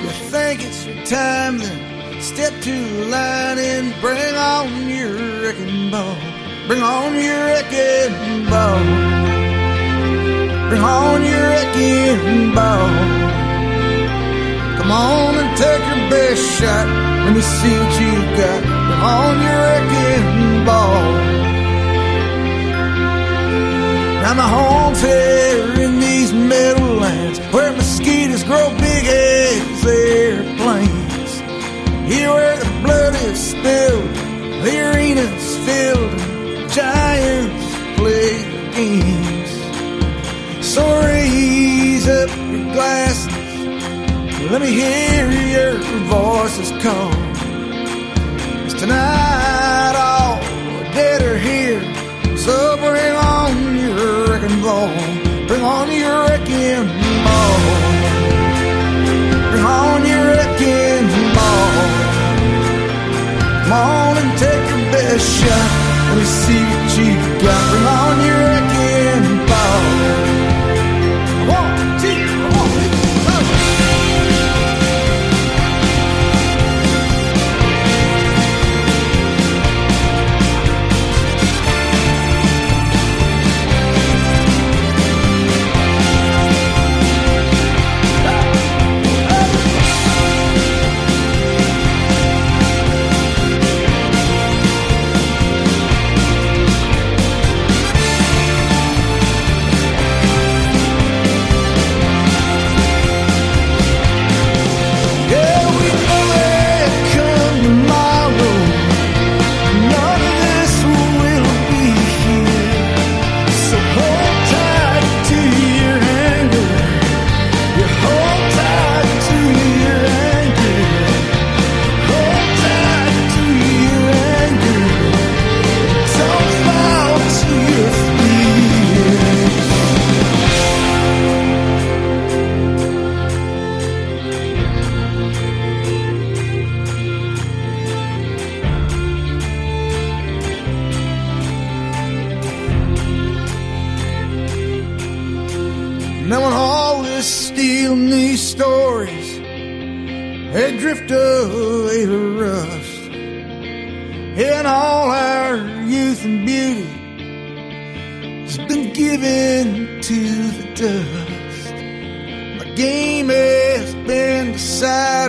you 0.00 0.08
think 0.32 0.64
it's 0.64 0.86
your 0.86 1.04
time, 1.04 1.58
then 1.58 2.22
step 2.22 2.50
to 2.62 2.72
the 2.72 3.04
line 3.10 3.58
and 3.58 3.94
bring 4.00 4.34
on 4.34 4.88
your 4.88 5.42
wrecking 5.42 5.90
ball. 5.90 6.16
Bring 6.66 6.82
on 6.82 7.14
your 7.14 7.44
wrecking 7.44 8.48
ball. 8.48 8.80
Bring 10.70 10.82
on 10.82 11.22
your 11.22 11.42
wrecking 11.42 12.54
ball. 12.54 13.23
Come 14.84 14.92
on 14.92 15.34
and 15.34 15.56
take 15.56 15.84
your 15.90 16.10
best 16.10 16.42
shot. 16.60 16.86
Let 17.24 17.32
me 17.34 17.40
see 17.40 17.74
what 17.80 17.92
you've 18.00 18.32
got. 18.36 18.60
On 19.16 19.34
your 19.44 19.58
wrecking 19.64 20.64
ball. 20.66 21.04
Now 24.22 24.34
my 24.34 24.48
home's 24.56 25.00
here 25.00 25.84
in 25.84 26.00
these 26.00 26.34
meadowlands 26.34 27.38
where 27.50 27.72
mosquitoes 27.72 28.44
grow 28.44 28.68
big 28.76 29.06
as 29.06 29.86
airplanes. 29.86 31.32
Here 32.12 32.28
where 32.28 32.56
the 32.58 32.70
blood 32.82 33.14
is 33.24 33.38
spilled, 33.40 34.14
the 34.64 34.74
arena's 34.84 35.56
filled, 35.64 36.12
and 36.20 36.70
giants 36.70 37.66
play 37.96 38.32
games. 38.76 39.52
So 40.66 40.82
raise 41.06 42.06
up 42.06 42.28
your 42.52 42.72
glasses, 42.74 43.33
let 44.50 44.60
me 44.60 44.70
hear 44.72 45.30
your 45.30 45.78
voices 46.04 46.70
call. 46.82 47.10
'Cause 48.62 48.74
tonight 48.74 49.94
all 49.96 50.38
the 50.78 50.84
dead 50.94 51.22
are 51.22 51.38
here, 51.38 51.82
so 52.36 52.76
bring 52.76 53.14
on 53.16 53.52
your 53.78 54.28
wrecking 54.28 54.60
ball, 54.62 54.90
bring 55.48 55.62
on 55.62 55.90
your 55.90 56.22
wrecking 56.28 56.86
ball. 57.24 57.60
Bring 59.50 59.66
on 59.66 60.06
your 60.06 60.24
wrecking 60.34 61.06
ball. 61.36 61.70
Come 63.62 63.72
on 63.72 64.16
and 64.18 64.30
take 64.38 64.64
your 64.72 64.84
best 64.92 65.26
shot. 65.38 65.70
Let 66.08 66.16
me 66.18 66.26
see 66.42 66.62
what 66.70 66.90
you 66.98 67.10
got. 67.44 67.62
Bring 67.70 67.86
on 68.02 68.16
your 68.26 68.38
wrecking 68.48 69.46
ball. 69.46 70.23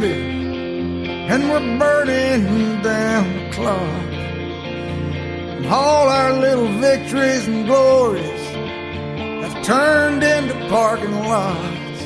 30 0.07 0.35
and 1.27 1.49
we're 1.49 1.79
burning 1.79 2.81
down 2.81 3.23
the 3.33 3.51
clock. 3.51 4.13
And 5.57 5.65
all 5.67 6.07
our 6.07 6.33
little 6.33 6.67
victories 6.67 7.47
and 7.47 7.65
glories 7.65 8.45
have 9.43 9.63
turned 9.65 10.23
into 10.23 10.53
parking 10.69 11.11
lots. 11.11 12.01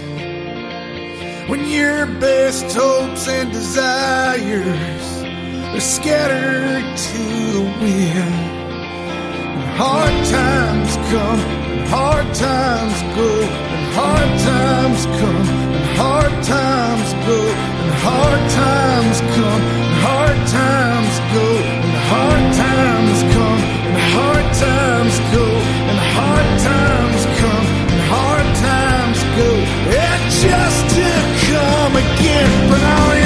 When 1.49 1.65
your 1.67 2.05
best 2.05 2.73
hopes 2.75 3.27
and 3.27 3.51
desires 3.51 5.23
are 5.75 5.79
scattered 5.79 6.97
to 6.97 7.23
the 7.53 7.63
wind, 7.81 8.35
and 9.59 9.77
hard 9.77 10.25
times 10.27 10.95
come, 11.11 11.39
and 11.39 11.89
hard 11.89 12.35
times 12.35 13.01
go, 13.17 13.41
and 13.41 13.93
hard 13.95 14.39
times 14.39 15.05
come 15.05 15.58
hard 15.99 16.31
times 16.43 17.11
go, 17.27 17.39
and 17.81 17.91
hard 18.07 18.43
times 18.51 19.19
come, 19.35 19.61
and 19.83 19.95
hard 20.07 20.39
times 20.47 21.15
go, 21.35 21.47
and 21.85 21.95
hard 22.11 22.45
times 22.55 23.19
come, 23.35 23.61
and 23.87 23.97
hard 24.15 24.47
times 24.65 25.15
go, 25.35 25.45
and 25.89 25.99
hard 26.15 26.49
times 26.71 27.21
come, 27.41 27.65
and 27.91 28.01
hard 28.15 28.47
times 28.67 29.19
go, 29.39 29.49
and 30.07 30.21
just 30.43 30.81
to 30.95 31.09
come 31.51 31.93
again, 32.03 32.49
bring 32.69 32.85
on 33.03 33.18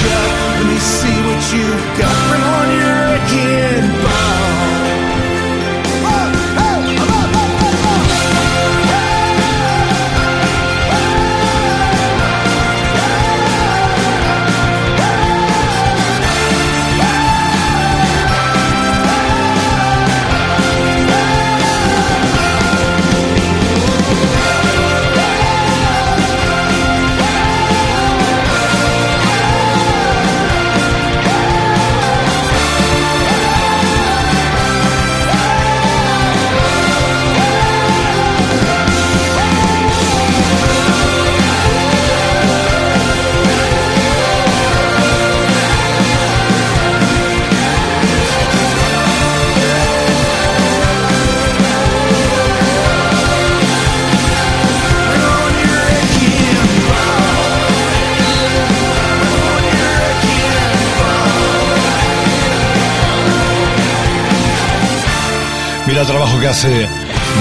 Let 0.00 0.66
me 0.66 0.78
see 0.78 1.16
what 1.26 1.42
you 1.52 1.87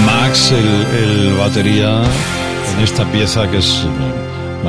Max, 0.05 0.51
el, 0.51 0.95
el 0.95 1.33
batería, 1.33 2.03
en 2.75 2.83
esta 2.83 3.03
pieza 3.11 3.49
que 3.49 3.57
es 3.57 3.83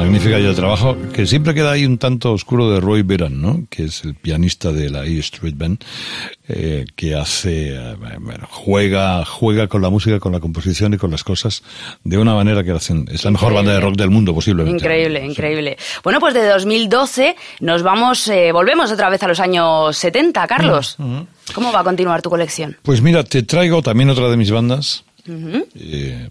magnífica 0.09 0.39
y 0.41 0.45
el 0.47 0.55
trabajo 0.55 0.97
que 1.13 1.27
siempre 1.27 1.55
queda 1.55 1.73
ahí 1.73 1.85
un 1.85 1.99
tanto 1.99 2.33
oscuro 2.33 2.71
de 2.71 2.81
Roy 2.81 3.03
Beran, 3.03 3.41
¿no? 3.41 3.65
Que 3.69 3.85
es 3.85 4.05
el 4.05 4.15
pianista 4.15 4.73
de 4.73 4.89
la 4.91 5.05
E 5.05 5.19
Street 5.19 5.55
Band, 5.57 5.85
eh, 6.49 6.87
que 6.97 7.15
hace, 7.15 7.75
eh, 7.77 7.97
bueno, 8.21 8.47
juega, 8.51 9.25
juega 9.25 9.67
con 9.69 9.83
la 9.83 9.91
música, 9.91 10.19
con 10.19 10.33
la 10.33 10.41
composición 10.41 10.95
y 10.95 10.97
con 10.97 11.11
las 11.11 11.25
cosas 11.25 11.63
de 12.05 12.17
una 12.19 12.35
manera 12.35 12.65
que 12.65 12.71
hacen, 12.71 13.07
es 13.13 13.25
la 13.25 13.31
mejor 13.33 13.53
banda 13.53 13.73
de 13.75 13.81
rock 13.81 13.97
del 13.97 14.11
mundo 14.11 14.35
posiblemente. 14.35 14.83
Increíble, 14.83 15.21
Sí. 15.21 15.27
increíble. 15.27 15.77
Bueno, 16.03 16.21
pues 16.21 16.35
de 16.35 16.47
2012 16.47 17.37
nos 17.61 17.83
vamos, 17.83 18.27
eh, 18.29 18.51
volvemos 18.53 18.91
otra 18.91 19.11
vez 19.11 19.23
a 19.23 19.29
los 19.29 19.41
años 19.41 19.97
70, 19.97 20.47
Carlos. 20.47 20.97
¿Cómo 21.55 21.73
va 21.73 21.81
a 21.81 21.85
continuar 21.85 22.23
tu 22.23 22.31
colección? 22.31 22.77
Pues 22.83 23.03
mira, 23.03 23.25
te 23.25 23.43
traigo 23.43 23.83
también 23.83 24.09
otra 24.11 24.29
de 24.31 24.37
mis 24.37 24.51
bandas. 24.51 25.05
Eh, 25.75 26.29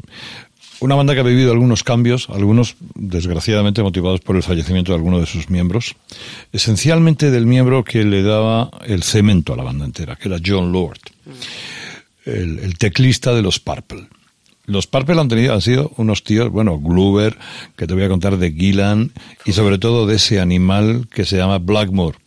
una 0.79 0.95
banda 0.95 1.13
que 1.13 1.21
ha 1.21 1.23
vivido 1.23 1.51
algunos 1.51 1.83
cambios, 1.83 2.29
algunos 2.29 2.75
desgraciadamente 2.95 3.81
motivados 3.83 4.19
por 4.21 4.35
el 4.35 4.43
fallecimiento 4.43 4.91
de 4.91 4.97
alguno 4.97 5.19
de 5.19 5.25
sus 5.25 5.49
miembros. 5.49 5.95
Esencialmente 6.51 7.31
del 7.31 7.45
miembro 7.45 7.83
que 7.83 8.03
le 8.03 8.21
daba 8.23 8.69
el 8.85 9.03
cemento 9.03 9.53
a 9.53 9.57
la 9.57 9.63
banda 9.63 9.85
entera, 9.85 10.15
que 10.15 10.27
era 10.27 10.37
John 10.45 10.71
Lord, 10.71 10.99
el, 12.25 12.59
el 12.59 12.77
teclista 12.77 13.33
de 13.33 13.41
los 13.41 13.59
Purple. 13.59 14.07
Los 14.65 14.85
Purple 14.85 15.19
han 15.19 15.29
tenido, 15.29 15.53
han 15.53 15.61
sido 15.61 15.91
unos 15.95 16.23
tíos, 16.23 16.49
bueno, 16.51 16.77
Glover, 16.77 17.37
que 17.77 17.87
te 17.87 17.93
voy 17.93 18.03
a 18.03 18.09
contar 18.09 18.37
de 18.37 18.51
Gillan, 18.51 19.11
y 19.45 19.53
sobre 19.53 19.77
todo 19.77 20.05
de 20.05 20.17
ese 20.17 20.41
animal 20.41 21.07
que 21.09 21.23
se 21.23 21.37
llama 21.37 21.57
Blackmore. 21.57 22.17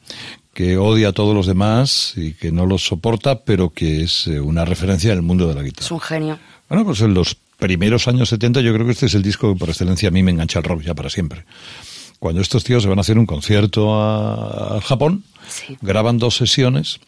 que 0.54 0.76
odia 0.76 1.08
a 1.08 1.12
todos 1.12 1.34
los 1.34 1.46
demás 1.46 2.14
y 2.16 2.32
que 2.32 2.50
no 2.50 2.66
los 2.66 2.84
soporta, 2.84 3.44
pero 3.44 3.70
que 3.70 4.02
es 4.02 4.26
eh, 4.26 4.40
una 4.40 4.64
referencia 4.64 5.12
en 5.12 5.18
el 5.18 5.22
mundo 5.22 5.46
de 5.46 5.54
la 5.54 5.62
guitarra. 5.62 5.86
Es 5.86 5.90
un 5.92 6.00
genio. 6.00 6.38
Bueno, 6.68 6.84
pues 6.84 7.00
los 7.00 7.36
primeros 7.61 8.09
años 8.09 8.29
70 8.31 8.61
yo 8.62 8.73
creo 8.75 8.87
que 8.87 8.92
este 8.92 9.07
es 9.07 9.14
el 9.14 9.23
disco 9.23 9.53
que 9.53 9.59
por 9.59 9.68
excelencia 9.68 10.09
a 10.09 10.12
mí 10.12 10.23
me 10.23 10.31
engancha 10.33 10.59
al 10.59 10.64
rock 10.64 10.83
ya 10.83 10.94
para 10.94 11.11
siempre. 11.11 11.44
Cuando 12.18 12.40
estos 12.42 12.64
tíos 12.64 12.83
se 12.83 12.88
van 12.88 12.99
a 12.99 13.03
hacer 13.03 13.18
un 13.18 13.27
concierto 13.27 13.94
a, 13.94 14.77
a 14.77 14.81
Japón, 14.81 15.25
Sí. 15.49 15.77
graban 15.83 16.18
dos 16.18 16.37
sesiones 16.37 17.01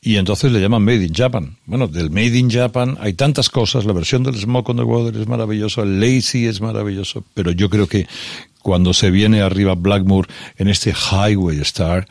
y 0.00 0.16
entonces 0.16 0.52
le 0.52 0.60
llaman 0.60 0.84
Made 0.84 1.04
in 1.04 1.14
Japan. 1.14 1.56
Bueno, 1.66 1.86
del 1.88 2.10
Made 2.10 2.36
in 2.38 2.50
Japan 2.50 2.96
hay 3.00 3.12
tantas 3.14 3.48
cosas, 3.48 3.84
la 3.84 3.92
versión 3.92 4.22
del 4.22 4.36
Smoke 4.36 4.70
on 4.70 4.76
the 4.76 4.82
Water 4.82 5.20
es 5.20 5.26
maravillosa, 5.28 5.82
el 5.82 6.00
Lazy 6.00 6.46
es 6.46 6.60
maravilloso, 6.60 7.24
pero 7.34 7.50
yo 7.52 7.68
creo 7.70 7.86
que 7.88 8.06
cuando 8.60 8.92
se 8.94 9.10
viene 9.10 9.40
arriba 9.42 9.74
Blackmore 9.74 10.28
en 10.56 10.68
este 10.68 10.92
Highway 10.92 11.60
Star, 11.62 12.06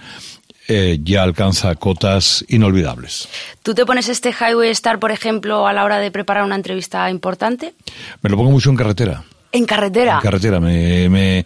eh, 0.73 0.99
ya 1.03 1.23
alcanza 1.23 1.75
cotas 1.75 2.45
inolvidables. 2.47 3.27
¿Tú 3.61 3.73
te 3.73 3.85
pones 3.85 4.07
este 4.07 4.31
Highway 4.31 4.69
Star, 4.69 4.99
por 4.99 5.11
ejemplo, 5.11 5.67
a 5.67 5.73
la 5.73 5.83
hora 5.83 5.99
de 5.99 6.11
preparar 6.11 6.45
una 6.45 6.55
entrevista 6.55 7.09
importante? 7.09 7.73
Me 8.21 8.29
lo 8.29 8.37
pongo 8.37 8.51
mucho 8.51 8.69
en 8.69 8.77
carretera. 8.77 9.25
En 9.51 9.65
carretera. 9.65 10.15
En 10.15 10.21
carretera 10.21 10.61
me, 10.61 11.09
me, 11.09 11.45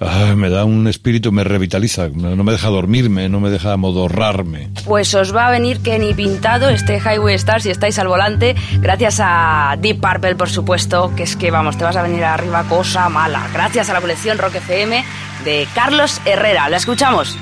ah, 0.00 0.34
me 0.36 0.50
da 0.50 0.64
un 0.64 0.88
espíritu, 0.88 1.30
me 1.30 1.44
revitaliza, 1.44 2.08
no 2.08 2.42
me 2.42 2.50
deja 2.50 2.68
dormirme, 2.68 3.28
no 3.28 3.38
me 3.38 3.48
deja 3.48 3.74
amodorrarme. 3.74 4.70
Pues 4.84 5.14
os 5.14 5.32
va 5.32 5.46
a 5.46 5.50
venir 5.52 5.78
que 5.78 5.96
ni 6.00 6.12
pintado 6.14 6.68
este 6.68 6.98
Highway 6.98 7.36
Star 7.36 7.62
si 7.62 7.70
estáis 7.70 7.96
al 8.00 8.08
volante, 8.08 8.56
gracias 8.80 9.20
a 9.22 9.76
Deep 9.80 10.00
Purple, 10.00 10.34
por 10.34 10.50
supuesto, 10.50 11.12
que 11.14 11.22
es 11.22 11.36
que 11.36 11.52
vamos, 11.52 11.78
te 11.78 11.84
vas 11.84 11.94
a 11.94 12.02
venir 12.02 12.24
arriba 12.24 12.64
cosa 12.64 13.08
mala. 13.08 13.48
Gracias 13.52 13.88
a 13.88 13.92
la 13.92 14.00
colección 14.00 14.36
Rock 14.36 14.56
FM 14.56 15.04
de 15.44 15.68
Carlos 15.76 16.20
Herrera. 16.24 16.68
¿La 16.68 16.78
escuchamos? 16.78 17.38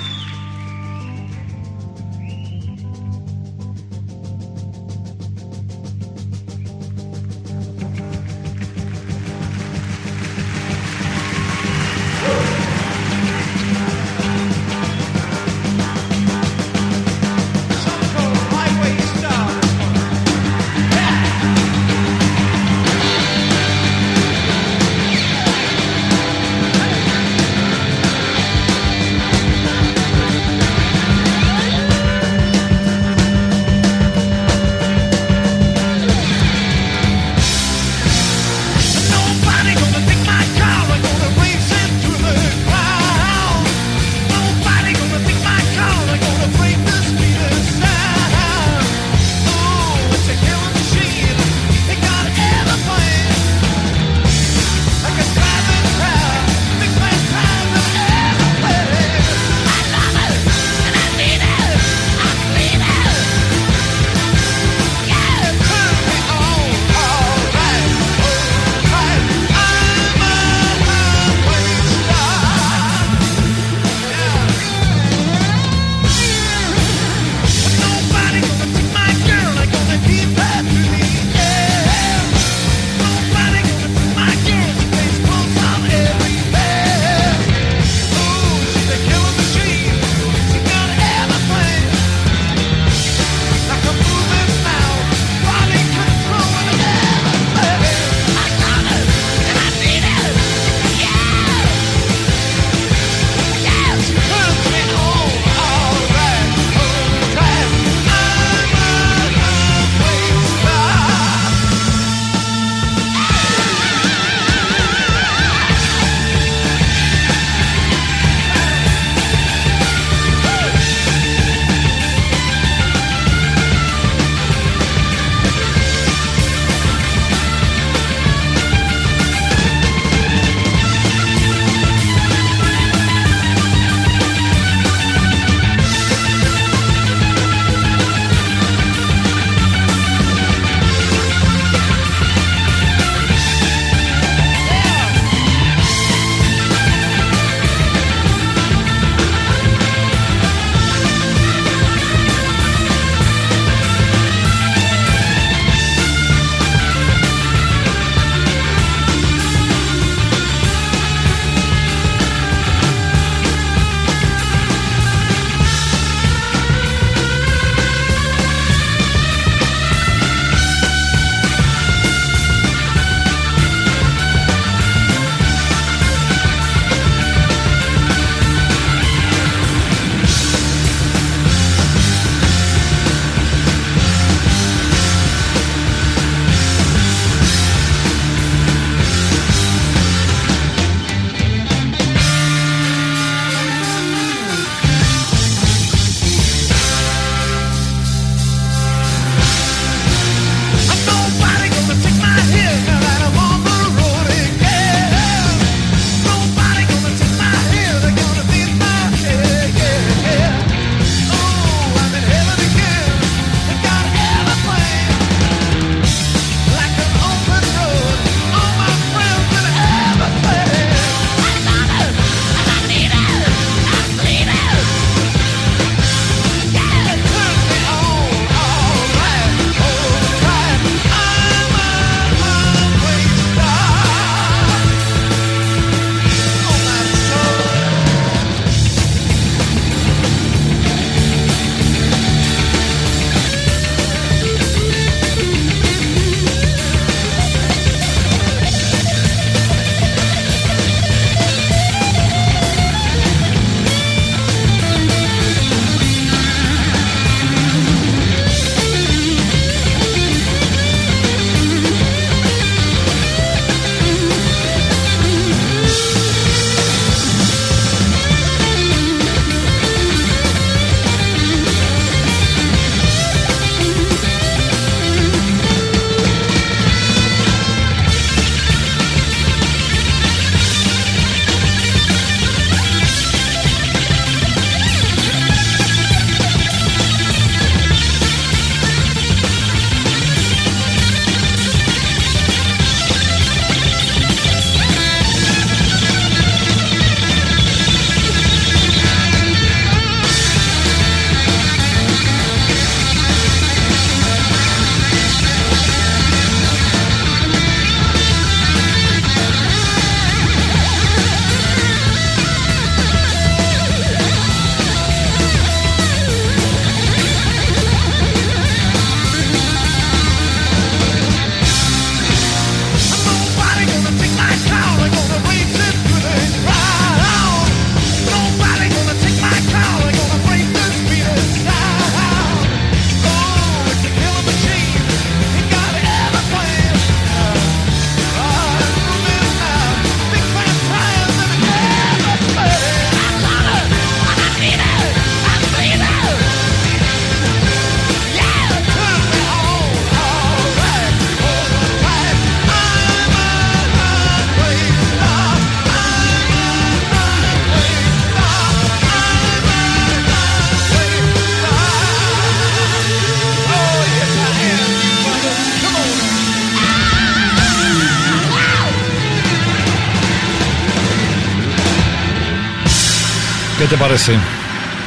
Te 373.92 373.98
parece? 373.98 374.32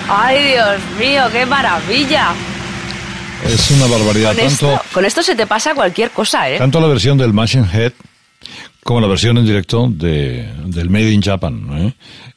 ¡Ay, 0.07 0.43
Dios 0.51 0.79
mío, 0.99 1.23
qué 1.31 1.43
maravilla! 1.47 2.33
Es 3.43 3.71
una 3.71 3.87
barbaridad. 3.87 4.29
Con 4.35 4.37
Tanto, 4.45 4.71
esto, 4.73 4.81
con 4.93 5.05
esto 5.05 5.23
se 5.23 5.35
te 5.35 5.47
pasa 5.47 5.73
cualquier 5.73 6.11
cosa, 6.11 6.51
¿eh? 6.51 6.59
tanto 6.59 6.79
la 6.79 6.85
versión 6.87 7.17
del 7.17 7.33
Machine 7.33 7.65
Head 7.73 7.93
como 8.83 9.01
la 9.01 9.07
versión 9.07 9.39
en 9.39 9.45
directo 9.45 9.87
de, 9.89 10.47
del 10.67 10.91
Made 10.91 11.09
in 11.11 11.21
Japan. 11.23 11.67
¿eh? 11.71 11.93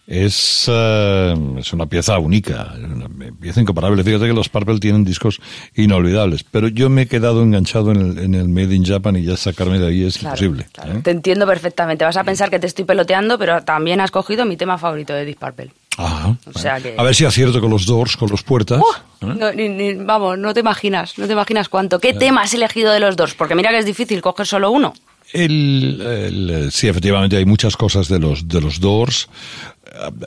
Es, 0.06 0.64
eh, 0.72 1.34
es 1.58 1.70
una 1.74 1.84
pieza 1.84 2.18
única, 2.18 2.72
una 2.82 3.08
pieza 3.38 3.60
incomparable. 3.60 4.02
Fíjate 4.02 4.26
que 4.26 4.32
los 4.32 4.48
Purple 4.48 4.78
tienen 4.78 5.04
discos 5.04 5.40
inolvidables, 5.74 6.44
pero 6.44 6.68
yo 6.68 6.88
me 6.88 7.02
he 7.02 7.06
quedado 7.08 7.42
enganchado 7.42 7.92
en 7.92 8.00
el, 8.00 8.18
en 8.20 8.34
el 8.34 8.48
Made 8.48 8.74
in 8.74 8.86
Japan 8.86 9.16
y 9.16 9.24
ya 9.24 9.36
sacarme 9.36 9.78
de 9.78 9.88
ahí 9.88 10.04
es 10.04 10.16
Claro, 10.16 10.34
imposible. 10.36 10.66
claro. 10.72 10.92
¿eh? 10.94 11.00
Te 11.02 11.10
entiendo 11.10 11.46
perfectamente. 11.46 12.06
Vas 12.06 12.16
a 12.16 12.24
pensar 12.24 12.48
que 12.48 12.58
te 12.58 12.66
estoy 12.66 12.86
peloteando, 12.86 13.38
pero 13.38 13.62
también 13.64 14.00
has 14.00 14.10
cogido 14.10 14.46
mi 14.46 14.56
tema 14.56 14.78
favorito 14.78 15.12
de 15.12 15.26
Deep 15.26 15.38
Purple. 15.38 15.72
Ajá. 15.98 16.36
O 16.54 16.58
sea 16.58 16.80
que- 16.80 16.94
A 16.96 17.02
ver 17.02 17.14
si 17.14 17.24
acierto 17.26 17.60
con 17.60 17.70
los 17.70 17.84
Doors, 17.84 18.16
con 18.16 18.30
los 18.30 18.42
puertas. 18.42 18.80
¡Oh! 18.82 19.26
¿eh? 19.26 19.34
No, 19.36 19.52
ni- 19.52 19.68
ni- 19.68 19.94
vamos, 19.94 20.38
no 20.38 20.54
te 20.54 20.60
imaginas, 20.60 21.18
no 21.18 21.26
te 21.26 21.32
imaginas 21.32 21.68
cuánto. 21.68 21.98
¿Qué 21.98 22.14
tema 22.14 22.42
has 22.42 22.54
elegido 22.54 22.92
de 22.92 23.00
los 23.00 23.16
dos? 23.16 23.34
Porque 23.34 23.54
mira 23.54 23.70
que 23.70 23.78
es 23.78 23.84
difícil 23.86 24.22
coger 24.22 24.46
solo 24.46 24.70
uno. 24.70 24.94
El, 25.32 26.00
el- 26.00 26.72
sí, 26.72 26.88
efectivamente 26.88 27.36
hay 27.36 27.44
muchas 27.44 27.76
cosas 27.76 28.08
de 28.08 28.18
los 28.18 28.48
de 28.48 28.60
los 28.62 28.80
Doors. 28.80 29.28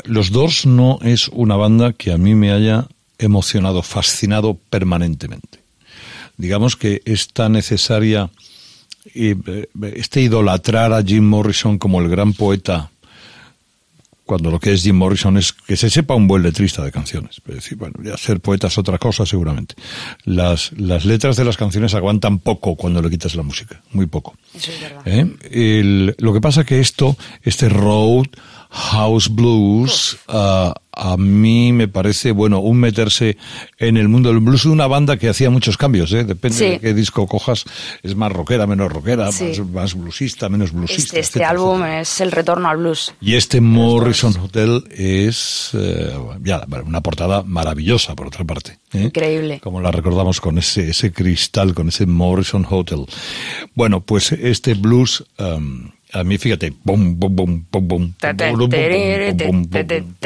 Los 0.06 0.32
Doors 0.32 0.66
no 0.68 1.00
es 1.02 1.28
una 1.30 1.56
banda 1.56 1.94
que 1.94 2.12
a 2.12 2.18
mí 2.18 2.36
me 2.36 2.52
haya 2.52 2.86
emocionado, 3.18 3.82
fascinado 3.82 4.58
permanentemente. 4.70 5.60
Digamos 6.38 6.76
que 6.76 7.02
esta 7.06 7.50
necesaria, 7.50 8.30
eh, 9.16 9.36
eh, 9.48 9.68
este 9.96 10.22
idolatrar 10.22 10.92
a 10.94 11.02
Jim 11.04 11.24
Morrison 11.24 11.78
como 11.80 12.00
el 12.02 12.10
gran 12.10 12.34
poeta, 12.34 12.91
cuando 14.32 14.50
lo 14.50 14.62
que 14.62 14.72
es 14.72 14.82
Jim 14.84 14.96
Morrison 14.96 15.36
es 15.38 15.52
que 15.52 15.76
se 15.76 15.90
sepa 15.90 16.16
un 16.16 16.26
buen 16.26 16.42
letrista 16.42 16.82
de 16.86 16.90
canciones. 16.90 17.42
Es 17.46 17.56
decir, 17.56 17.78
bueno, 17.78 17.96
ya 18.02 18.16
ser 18.16 18.40
poeta 18.40 18.68
es 18.68 18.78
otra 18.78 18.98
cosa 18.98 19.26
seguramente. 19.26 19.76
Las, 20.24 20.72
las 20.78 21.04
letras 21.04 21.36
de 21.36 21.44
las 21.44 21.58
canciones 21.58 21.94
aguantan 21.96 22.40
poco 22.40 22.78
cuando 22.78 23.02
le 23.02 23.10
quitas 23.10 23.36
la 23.36 23.44
música, 23.44 23.82
muy 23.92 24.06
poco. 24.06 24.38
Eso 24.56 24.72
es 24.72 24.80
verdad. 24.80 25.02
¿Eh? 25.06 25.36
El- 25.52 26.16
lo 26.18 26.32
que 26.32 26.40
pasa 26.40 26.64
que 26.64 26.80
esto, 26.80 27.18
este 27.44 27.68
road 27.68 28.28
house 28.72 29.28
blues, 29.30 30.18
ah, 30.30 30.74
a 30.94 31.18
mí 31.18 31.72
me 31.74 31.88
parece, 31.88 32.32
bueno, 32.32 32.60
un 32.60 32.78
meterse 32.80 33.38
en 33.80 33.98
el 33.98 34.08
mundo 34.08 34.30
del 34.30 34.40
blues 34.40 34.64
de 34.64 34.70
una 34.70 34.88
banda 34.88 35.18
que 35.18 35.28
hacía 35.30 35.50
muchos 35.50 35.78
cambios, 35.78 36.12
¿eh? 36.14 36.24
Depende 36.24 36.58
Sí. 36.58 36.66
de 36.66 36.80
qué 36.80 36.94
disco 36.94 37.28
cojas, 37.28 37.66
es 38.04 38.16
más 38.16 38.32
rockera, 38.32 38.68
menos 38.68 38.92
rockera, 38.92 39.32
Sí. 39.32 39.46
más, 39.46 39.60
más 39.70 39.94
bluesista, 39.96 40.48
menos 40.50 40.72
bluesista. 40.72 41.04
Este, 41.04 41.20
este 41.20 41.40
etcétera, 41.40 41.50
álbum 41.50 41.80
etcétera. 41.82 42.02
es 42.02 42.22
el 42.22 42.32
retorno 42.32 42.70
al 42.70 42.78
blues. 42.78 43.14
Y 43.22 43.36
este 43.36 43.60
Morrison 43.62 44.36
Hotel 44.38 44.84
es 44.92 45.72
eh, 45.74 46.14
ya 46.44 46.66
una 46.86 47.02
portada 47.02 47.44
maravillosa, 47.44 48.16
por 48.16 48.28
otra 48.28 48.46
parte. 48.46 48.80
¿eh? 48.94 49.04
Increíble. 49.04 49.60
Como 49.62 49.82
la 49.82 49.92
recordamos 49.92 50.40
con 50.42 50.58
ese, 50.58 50.90
ese 50.90 51.12
cristal, 51.12 51.74
con 51.74 51.90
ese 51.90 52.06
Morrison 52.06 52.66
Hotel. 52.70 53.06
Bueno, 53.76 54.02
pues 54.02 54.32
este 54.34 54.74
blues, 54.76 55.26
um, 55.40 55.90
a 56.14 56.24
mí 56.24 56.38
fíjate, 56.38 56.74
te- 58.20 58.34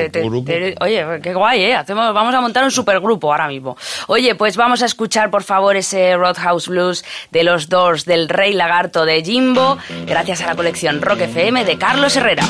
te- 0.09 0.19
bum, 0.21 0.37
bum, 0.37 0.45
tere- 0.45 0.75
Oye, 0.81 1.05
qué 1.21 1.33
guay, 1.33 1.61
¿eh? 1.61 1.75
Hacemos, 1.75 2.13
vamos 2.13 2.33
a 2.33 2.41
montar 2.41 2.63
un 2.63 2.71
supergrupo 2.71 3.31
ahora 3.31 3.47
mismo. 3.47 3.77
Oye, 4.07 4.35
pues 4.35 4.57
vamos 4.57 4.81
a 4.81 4.85
escuchar, 4.85 5.29
por 5.29 5.43
favor, 5.43 5.75
ese 5.75 6.15
Roadhouse 6.15 6.67
Blues 6.67 7.05
de 7.31 7.43
los 7.43 7.69
Doors 7.69 8.05
del 8.05 8.29
Rey 8.29 8.53
Lagarto 8.53 9.05
de 9.05 9.23
Jimbo, 9.23 9.77
gracias 10.07 10.41
a 10.41 10.47
la 10.47 10.55
colección 10.55 11.01
Rock 11.01 11.21
FM 11.21 11.65
de 11.65 11.77
Carlos 11.77 12.15
Herrera. 12.15 12.43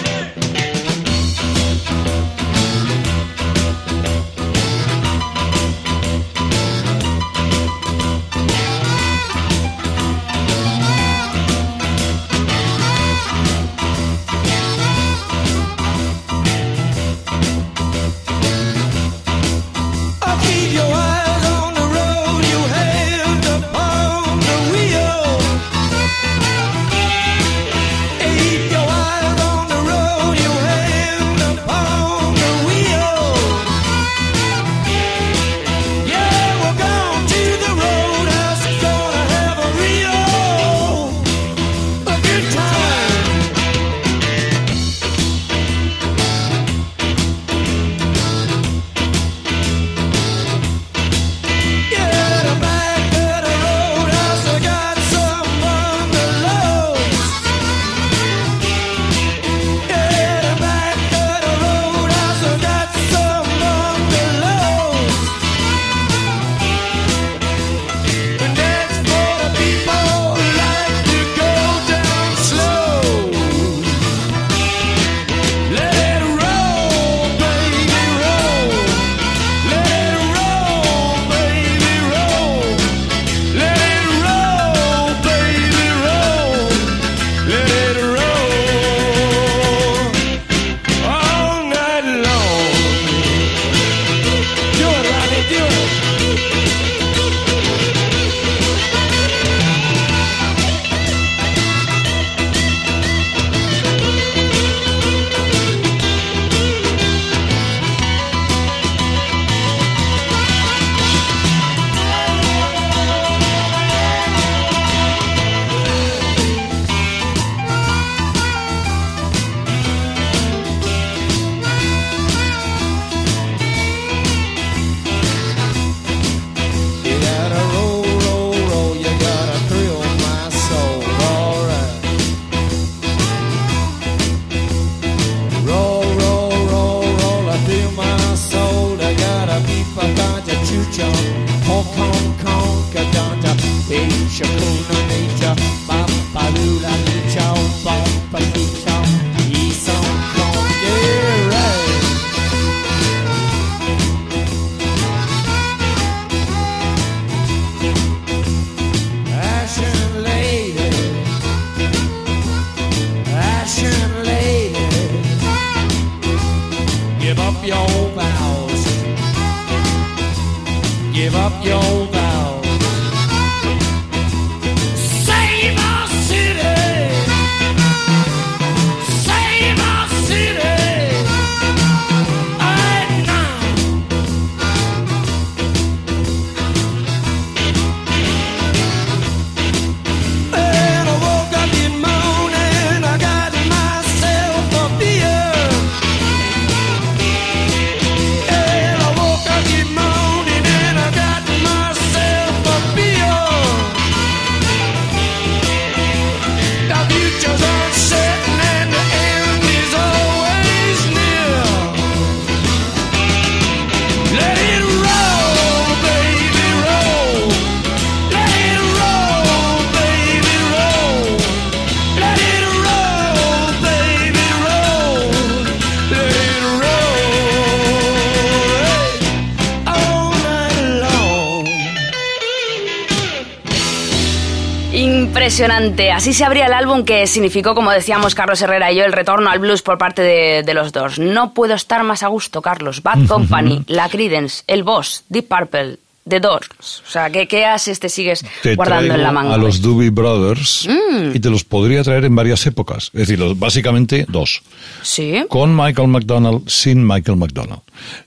Impresionante. 235.55 236.11
Así 236.11 236.33
se 236.33 236.43
abría 236.43 236.65
el 236.65 236.73
álbum 236.73 237.05
que 237.05 237.25
significó, 237.27 237.75
como 237.75 237.89
decíamos 237.89 238.35
Carlos 238.35 238.61
Herrera 238.61 238.91
y 238.91 238.97
yo, 238.97 239.05
el 239.05 239.13
retorno 239.13 239.49
al 239.49 239.59
blues 239.59 239.81
por 239.81 239.97
parte 239.97 240.21
de, 240.21 240.63
de 240.63 240.73
los 240.73 240.91
dos. 240.91 241.17
No 241.17 241.53
puedo 241.53 241.75
estar 241.75 242.03
más 242.03 242.23
a 242.23 242.27
gusto, 242.27 242.61
Carlos. 242.61 243.01
Bad 243.01 243.25
Company, 243.29 243.81
La 243.87 244.09
Credence, 244.09 244.65
El 244.67 244.83
Boss, 244.83 245.23
Deep 245.29 245.47
Purple, 245.47 245.99
The 246.27 246.39
Doors. 246.39 247.03
O 247.07 247.09
sea, 247.09 247.29
¿qué, 247.29 247.47
qué 247.47 247.65
haces 247.65 247.99
te 247.99 248.09
sigues 248.09 248.43
Te 248.63 248.75
guardando 248.75 249.13
en 249.13 249.21
la 249.21 249.31
manga? 249.31 249.53
a 249.53 249.57
los? 249.57 249.79
Doobie 249.81 250.09
Brothers 250.09 250.87
y 251.33 251.39
te 251.39 251.49
los 251.51 251.63
podría 251.63 252.03
traer 252.03 252.25
en 252.25 252.35
varias 252.35 252.65
épocas. 252.65 253.11
Es 253.13 253.27
decir, 253.27 253.39
básicamente 253.55 254.25
dos. 254.27 254.63
Sí. 255.03 255.43
Con 255.49 255.75
Michael 255.75 256.07
McDonald, 256.07 256.67
sin 256.67 257.05
Michael 257.05 257.37
McDonald. 257.37 257.81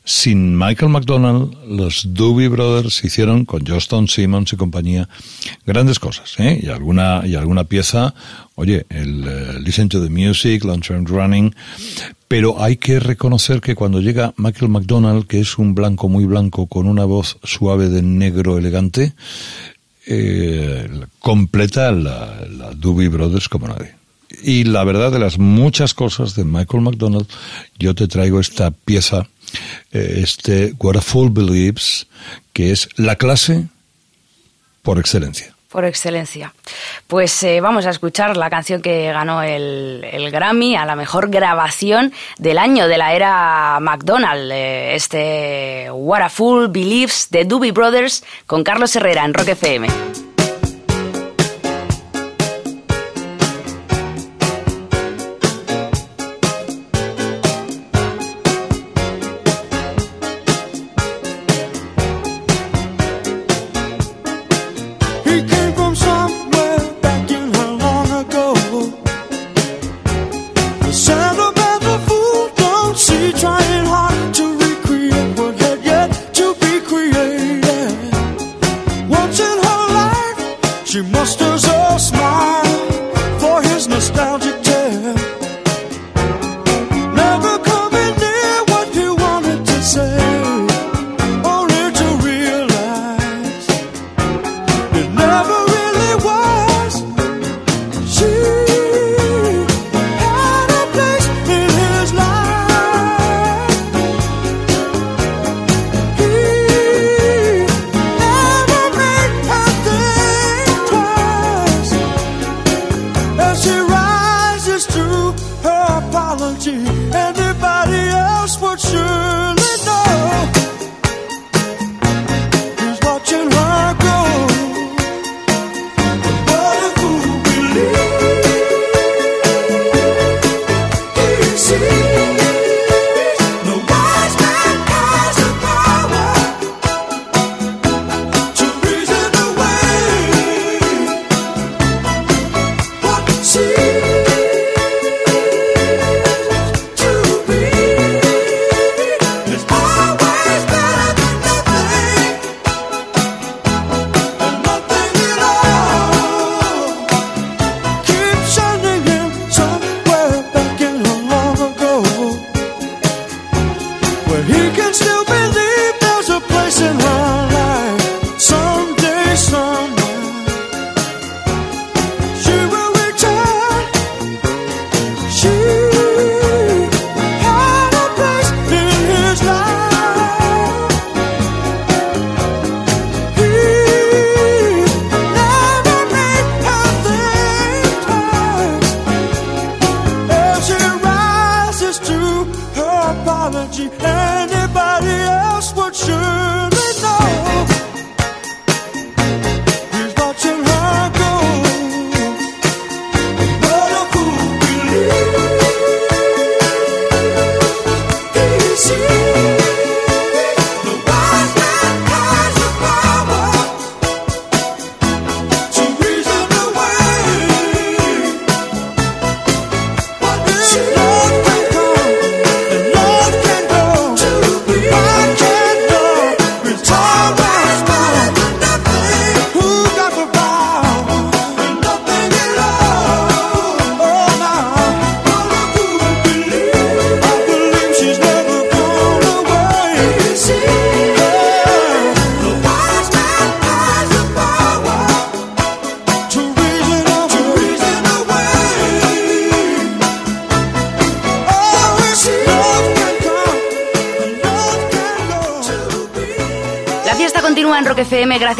Sin 0.05 0.57
Michael 0.57 0.93
McDonald, 0.93 1.53
los 1.67 2.15
Doobie 2.15 2.49
Brothers 2.49 3.03
hicieron 3.05 3.45
con 3.45 3.67
Johnston 3.67 4.07
Simmons 4.07 4.53
y 4.53 4.57
compañía 4.57 5.09
grandes 5.67 5.99
cosas, 5.99 6.35
¿eh? 6.39 6.61
Y 6.63 6.69
alguna, 6.69 7.23
y 7.25 7.35
alguna 7.35 7.65
pieza, 7.65 8.15
oye, 8.55 8.87
el 8.91 9.25
eh, 9.27 9.61
Listen 9.61 9.89
to 9.89 10.01
the 10.01 10.11
Music, 10.11 10.65
Long 10.65 10.83
Term 10.83 11.05
Running, 11.05 11.53
pero 12.29 12.62
hay 12.62 12.77
que 12.77 13.01
reconocer 13.01 13.61
que 13.61 13.75
cuando 13.75 14.01
llega 14.01 14.35
Michael 14.37 14.71
McDonald, 14.71 15.27
que 15.27 15.41
es 15.41 15.59
un 15.59 15.75
blanco 15.75 16.09
muy 16.09 16.27
blanco 16.27 16.67
con 16.67 16.87
una 16.87 17.07
voz 17.07 17.38
suave 17.43 17.88
de 17.88 18.03
negro 18.03 18.59
elegante, 18.59 19.14
eh, 20.07 20.88
completa 21.19 21.91
la, 21.91 22.47
la 22.51 22.73
Doobie 22.75 23.09
Brothers 23.09 23.49
como 23.49 23.69
nadie. 23.69 23.95
Y 24.43 24.64
la 24.64 24.85
verdad 24.85 25.11
de 25.11 25.19
las 25.19 25.38
muchas 25.38 25.95
cosas 25.95 26.35
de 26.35 26.45
Michael 26.45 26.83
McDonald, 26.83 27.27
yo 27.79 27.95
te 27.95 28.09
traigo 28.09 28.41
esta 28.41 28.71
pieza, 28.71 29.27
eh, 29.91 30.21
este 30.23 30.75
What 30.79 30.97
a 30.97 31.01
Fool 31.01 31.31
Believes, 31.31 32.07
que 32.53 32.71
es 32.73 32.88
la 32.97 33.17
clase 33.17 33.69
por 34.83 34.99
excelencia. 34.99 35.58
Por 35.70 35.85
excelencia. 35.85 36.54
Pues 37.07 37.42
eh, 37.42 37.61
vamos 37.61 37.85
a 37.85 37.90
escuchar 37.90 38.38
la 38.38 38.48
canción 38.48 38.81
que 38.81 39.12
ganó 39.12 39.42
el, 39.42 40.02
el 40.10 40.31
Grammy 40.31 40.77
a 40.77 40.87
la 40.87 40.96
mejor 40.96 41.29
grabación 41.29 42.12
del 42.38 42.56
año 42.56 42.88
de 42.88 42.96
la 42.96 43.12
era 43.12 43.79
McDonald. 43.81 44.50
eh, 44.50 44.94
este 44.94 45.90
What 45.90 46.23
a 46.23 46.31
Fool 46.31 46.69
Believes 46.69 47.29
de 47.31 47.44
Doobie 47.44 47.73
Brothers 47.73 48.25
con 48.46 48.64
Carlos 48.64 48.96
Herrera 48.96 49.27
en 49.27 49.35
Rock 49.35 49.48
FM. 49.48 50.27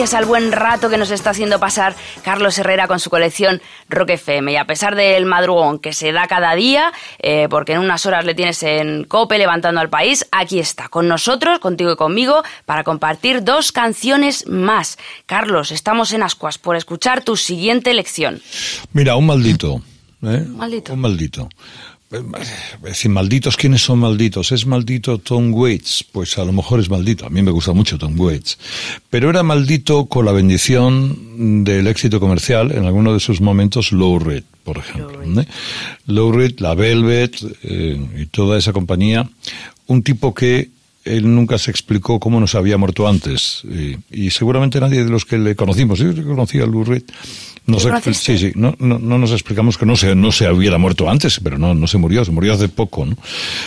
Gracias 0.09 0.23
al 0.23 0.27
buen 0.27 0.53
rato 0.53 0.89
que 0.89 0.97
nos 0.97 1.11
está 1.11 1.31
haciendo 1.31 1.61
pasar 1.61 1.95
Carlos 2.23 2.57
Herrera 2.57 2.89
con 2.89 2.99
su 2.99 3.11
colección 3.11 3.61
Rock 3.91 4.11
FM. 4.11 4.53
Y 4.53 4.57
a 4.57 4.65
pesar 4.65 4.95
del 4.95 5.27
madrugón 5.27 5.81
que 5.81 5.93
se 5.93 6.13
da 6.13 6.27
cada 6.27 6.55
día, 6.55 6.93
eh, 7.19 7.47
porque 7.51 7.75
en 7.75 7.81
unas 7.81 8.07
horas 8.07 8.25
le 8.25 8.35
tienes 8.35 8.63
en 8.63 9.05
Cope 9.05 9.37
levantando 9.37 9.83
al 9.83 9.91
país, 9.91 10.27
aquí 10.33 10.61
está, 10.61 10.89
con 10.89 11.09
nosotros, 11.09 11.59
contigo 11.59 11.93
y 11.93 11.97
conmigo, 11.97 12.43
para 12.65 12.85
compartir 12.85 13.45
dos 13.45 13.71
canciones 13.71 14.47
más. 14.47 14.97
Carlos, 15.27 15.73
estamos 15.73 16.15
en 16.15 16.23
Ascuas 16.23 16.57
por 16.57 16.77
escuchar 16.77 17.23
tu 17.23 17.37
siguiente 17.37 17.93
lección. 17.93 18.41
Mira, 18.95 19.15
un 19.15 19.27
maldito. 19.27 19.83
¿eh? 20.23 20.43
Maldito. 20.49 20.95
Un 20.95 21.01
maldito. 21.01 21.49
Decir, 22.83 23.11
malditos, 23.11 23.59
¿quiénes 23.59 23.83
son 23.83 23.99
malditos? 23.99 24.51
¿Es 24.53 24.65
maldito 24.65 25.19
Tom 25.19 25.53
Waits? 25.53 26.07
Pues 26.11 26.39
a 26.39 26.45
lo 26.45 26.53
mejor 26.53 26.81
es 26.81 26.89
maldito. 26.89 27.27
A 27.27 27.29
mí 27.29 27.43
me 27.43 27.51
gusta 27.51 27.75
mucho 27.75 27.99
Tom 27.99 28.19
Waits. 28.19 28.59
Pero 29.11 29.29
era 29.29 29.43
maldito 29.43 30.07
con 30.07 30.25
la 30.25 30.33
bendición 30.33 31.65
del 31.65 31.87
éxito 31.87 32.19
comercial 32.19 32.73
en 32.73 32.85
alguno 32.87 33.13
de 33.13 33.21
sus 33.21 33.43
momentos 33.43 33.93
Low 33.93 34.19
Reed, 34.19 34.45
por 34.65 34.79
ejemplo. 34.79 35.23
¿eh? 35.23 35.47
Low 36.07 36.33
Reed, 36.33 36.61
la 36.61 36.75
Velvet 36.75 37.37
eh, 37.63 38.01
y 38.17 38.27
toda 38.27 38.57
esa 38.57 38.73
compañía. 38.73 39.29
Un 39.87 40.03
tipo 40.03 40.33
que 40.33 40.71
él 41.17 41.35
nunca 41.35 41.59
se 41.59 41.71
explicó 41.71 42.21
cómo 42.21 42.41
nos 42.41 42.55
había 42.55 42.79
muerto 42.79 43.09
antes. 43.09 43.63
Y, 43.65 43.97
y 44.11 44.31
seguramente 44.31 44.81
nadie 44.81 45.05
de 45.05 45.11
los 45.11 45.25
que 45.25 45.39
le 45.39 45.57
conocimos, 45.57 45.99
yo 45.99 46.15
conocía 46.25 46.65
a 46.65 46.67
Lou 46.67 46.85
Reed, 46.85 47.03
no, 47.69 47.79
se, 47.79 48.15
sí, 48.15 48.39
sí, 48.39 48.53
no, 48.55 48.75
no, 48.79 48.99
no, 48.99 49.19
nos 49.19 49.31
explicamos 49.31 49.77
que 49.77 49.85
no 49.85 49.95
se, 49.95 50.15
no 50.15 50.33
se 50.33 50.51
hubiera 50.51 50.79
muerto 50.79 51.11
antes, 51.11 51.39
pero 51.39 51.59
no, 51.59 51.75
no 51.75 51.87
se 51.87 51.99
murió, 51.99 52.25
se 52.25 52.31
murió 52.31 52.55
hace 52.55 52.69
poco, 52.71 53.05
¿no? 53.05 53.15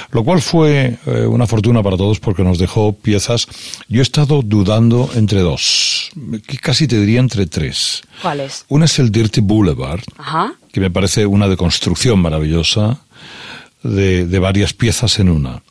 Lo 0.10 0.24
cual 0.24 0.42
fue 0.42 0.98
eh, 1.06 1.26
una 1.28 1.46
fortuna 1.46 1.84
para 1.84 1.98
todos 1.98 2.20
porque 2.20 2.44
nos 2.44 2.58
dejó 2.58 2.94
piezas. 2.94 3.48
Yo 3.90 4.00
he 4.00 4.02
estado 4.02 4.42
dudando 4.42 5.08
entre 5.14 5.42
dos, 5.42 6.10
que 6.48 6.58
casi 6.58 6.88
te 6.88 7.00
diría 7.00 7.20
entre 7.20 7.46
tres. 7.46 8.02
¿Cuáles? 8.24 8.66
Una 8.70 8.86
es 8.86 8.98
el 8.98 9.12
Dirty 9.12 9.42
Boulevard, 9.42 10.02
Ajá. 10.18 10.56
que 10.72 10.80
me 10.80 10.90
parece 10.90 11.28
una 11.28 11.48
deconstrucción 11.48 12.20
maravillosa 12.22 13.02
de, 13.84 14.26
de 14.26 14.40
varias 14.40 14.74
piezas 14.74 15.20
en 15.20 15.30
una. 15.30 15.62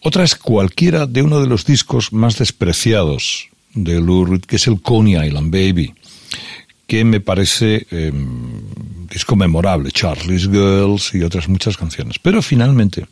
Otra 0.00 0.24
es 0.24 0.34
cualquiera 0.34 1.06
de 1.06 1.22
uno 1.22 1.40
de 1.40 1.46
los 1.46 1.64
discos 1.64 2.12
más 2.12 2.38
despreciados 2.38 3.48
de 3.74 4.00
Lou 4.00 4.24
Reed, 4.24 4.42
que 4.42 4.56
es 4.56 4.66
el 4.66 4.80
Coney 4.80 5.26
Island 5.26 5.50
Baby 5.50 5.94
que 6.92 7.04
me 7.06 7.20
parece 7.20 7.86
eh, 7.90 8.12
disco 9.08 9.34
memorable, 9.34 9.90
Charlie's 9.92 10.46
Girls 10.46 11.14
y 11.14 11.22
otras 11.22 11.48
muchas 11.48 11.74
canciones. 11.78 12.18
Pero 12.18 12.42
finalmente 12.42 13.06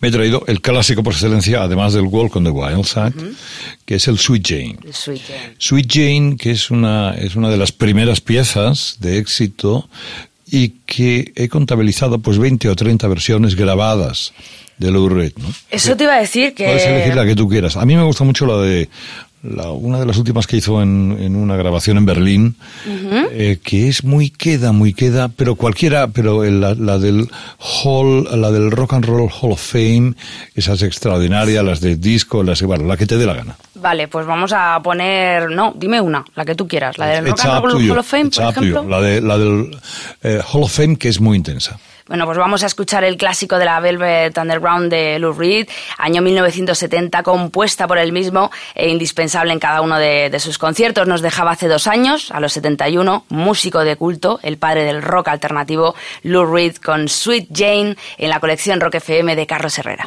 me 0.00 0.08
he 0.08 0.10
traído 0.10 0.42
el 0.46 0.62
clásico 0.62 1.02
por 1.02 1.12
excelencia, 1.12 1.62
además 1.62 1.92
del 1.92 2.04
Walk 2.04 2.34
on 2.36 2.44
the 2.44 2.50
Wild 2.50 2.86
Side, 2.86 3.12
uh 3.14 3.28
-huh. 3.28 3.34
que 3.84 3.96
es 3.96 4.08
el 4.08 4.18
Sweet 4.18 4.42
Jane. 4.46 4.78
El 4.84 4.94
Sweet 4.94 5.22
Jane. 5.26 5.54
Sweet 5.58 5.92
Jane, 5.92 6.36
que 6.38 6.50
es 6.52 6.70
una, 6.70 7.14
es 7.14 7.36
una 7.36 7.50
de 7.50 7.58
las 7.58 7.72
primeras 7.72 8.22
piezas 8.22 8.96
de 9.00 9.18
éxito 9.18 9.90
y 10.50 10.76
que 10.86 11.32
he 11.36 11.48
contabilizado 11.48 12.20
pues 12.20 12.38
20 12.38 12.70
o 12.70 12.74
30 12.74 13.06
versiones 13.08 13.54
grabadas 13.54 14.32
de 14.78 14.90
Lou 14.90 15.08
Reed, 15.08 15.32
¿no? 15.38 15.48
Eso 15.70 15.96
te 15.96 16.04
iba 16.04 16.14
a 16.14 16.20
decir 16.20 16.54
que... 16.54 16.64
Puedes 16.64 16.86
elegir 16.86 17.14
la 17.14 17.24
que 17.24 17.34
tú 17.34 17.48
quieras. 17.48 17.76
A 17.76 17.86
mí 17.86 17.96
me 17.96 18.02
gusta 18.02 18.24
mucho 18.24 18.46
la 18.46 18.58
de 18.58 18.88
la, 19.54 19.70
una 19.70 19.98
de 19.98 20.06
las 20.06 20.16
últimas 20.16 20.46
que 20.46 20.56
hizo 20.56 20.82
en, 20.82 21.16
en 21.20 21.36
una 21.36 21.56
grabación 21.56 21.98
en 21.98 22.06
Berlín, 22.06 22.56
uh 22.86 22.90
-huh. 22.90 23.28
eh, 23.32 23.58
que 23.62 23.88
es 23.88 24.04
muy 24.04 24.30
queda, 24.30 24.72
muy 24.72 24.94
queda, 24.94 25.28
pero 25.28 25.54
cualquiera, 25.54 26.08
pero 26.08 26.44
el, 26.44 26.60
la, 26.60 26.74
la, 26.74 26.98
del 26.98 27.28
Hall, 27.58 28.28
la 28.40 28.50
del 28.50 28.70
Rock 28.70 28.94
and 28.94 29.04
Roll 29.04 29.30
Hall 29.30 29.52
of 29.52 29.60
Fame, 29.60 30.14
esa 30.54 30.74
es 30.74 30.82
extraordinaria, 30.82 31.62
las 31.62 31.80
de 31.80 31.96
disco, 31.96 32.42
las 32.42 32.62
bueno, 32.62 32.84
la 32.84 32.96
que 32.96 33.06
te 33.06 33.16
dé 33.16 33.26
la 33.26 33.34
gana. 33.34 33.56
Vale, 33.74 34.08
pues 34.08 34.26
vamos 34.26 34.52
a 34.54 34.80
poner, 34.82 35.50
no, 35.50 35.74
dime 35.76 36.00
una, 36.00 36.24
la 36.34 36.44
que 36.44 36.54
tú 36.54 36.66
quieras, 36.66 36.98
la 36.98 37.06
del 37.06 37.26
Rock 37.26 37.44
and 37.44 37.64
Roll 37.64 37.90
Hall 37.90 37.98
of 37.98 38.06
Fame, 38.06 38.30
por 38.30 38.44
ejemplo. 38.44 38.84
La, 38.88 39.00
de, 39.00 39.20
la 39.20 39.38
del 39.38 39.76
eh, 40.22 40.40
Hall 40.52 40.62
of 40.62 40.72
Fame, 40.72 40.96
que 40.96 41.08
es 41.08 41.20
muy 41.20 41.36
intensa. 41.36 41.78
Bueno, 42.08 42.24
pues 42.24 42.38
vamos 42.38 42.62
a 42.62 42.66
escuchar 42.66 43.02
el 43.02 43.16
clásico 43.16 43.58
de 43.58 43.64
la 43.64 43.80
Velvet 43.80 44.38
Underground 44.38 44.90
de 44.90 45.18
Lou 45.18 45.32
Reed, 45.32 45.66
año 45.98 46.22
1970, 46.22 47.24
compuesta 47.24 47.88
por 47.88 47.98
él 47.98 48.12
mismo 48.12 48.52
e 48.76 48.88
indispensable 48.88 49.35
en 49.44 49.58
cada 49.58 49.82
uno 49.82 49.98
de, 49.98 50.34
sus 50.40 50.58
conciertos. 50.58 51.06
Nos 51.06 51.20
dejaba 51.20 51.52
hace 51.52 51.68
dos 51.68 51.86
años, 51.86 52.30
a 52.30 52.40
los 52.40 52.52
71, 52.54 53.24
músico 53.28 53.84
de 53.84 53.96
culto, 53.96 54.40
el 54.42 54.56
padre 54.56 54.84
del 54.84 55.02
rock 55.02 55.28
alternativo, 55.28 55.94
Lou 56.22 56.46
Reed, 56.46 56.76
con 56.76 57.08
Sweet 57.08 57.48
Jane 57.52 57.96
en 58.18 58.30
la 58.30 58.40
colección 58.40 58.80
Rock 58.80 58.96
FM 58.96 59.36
de 59.36 59.46
Carlos 59.46 59.78
Herrera. 59.78 60.04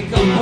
take 0.00 0.12
a 0.12 0.39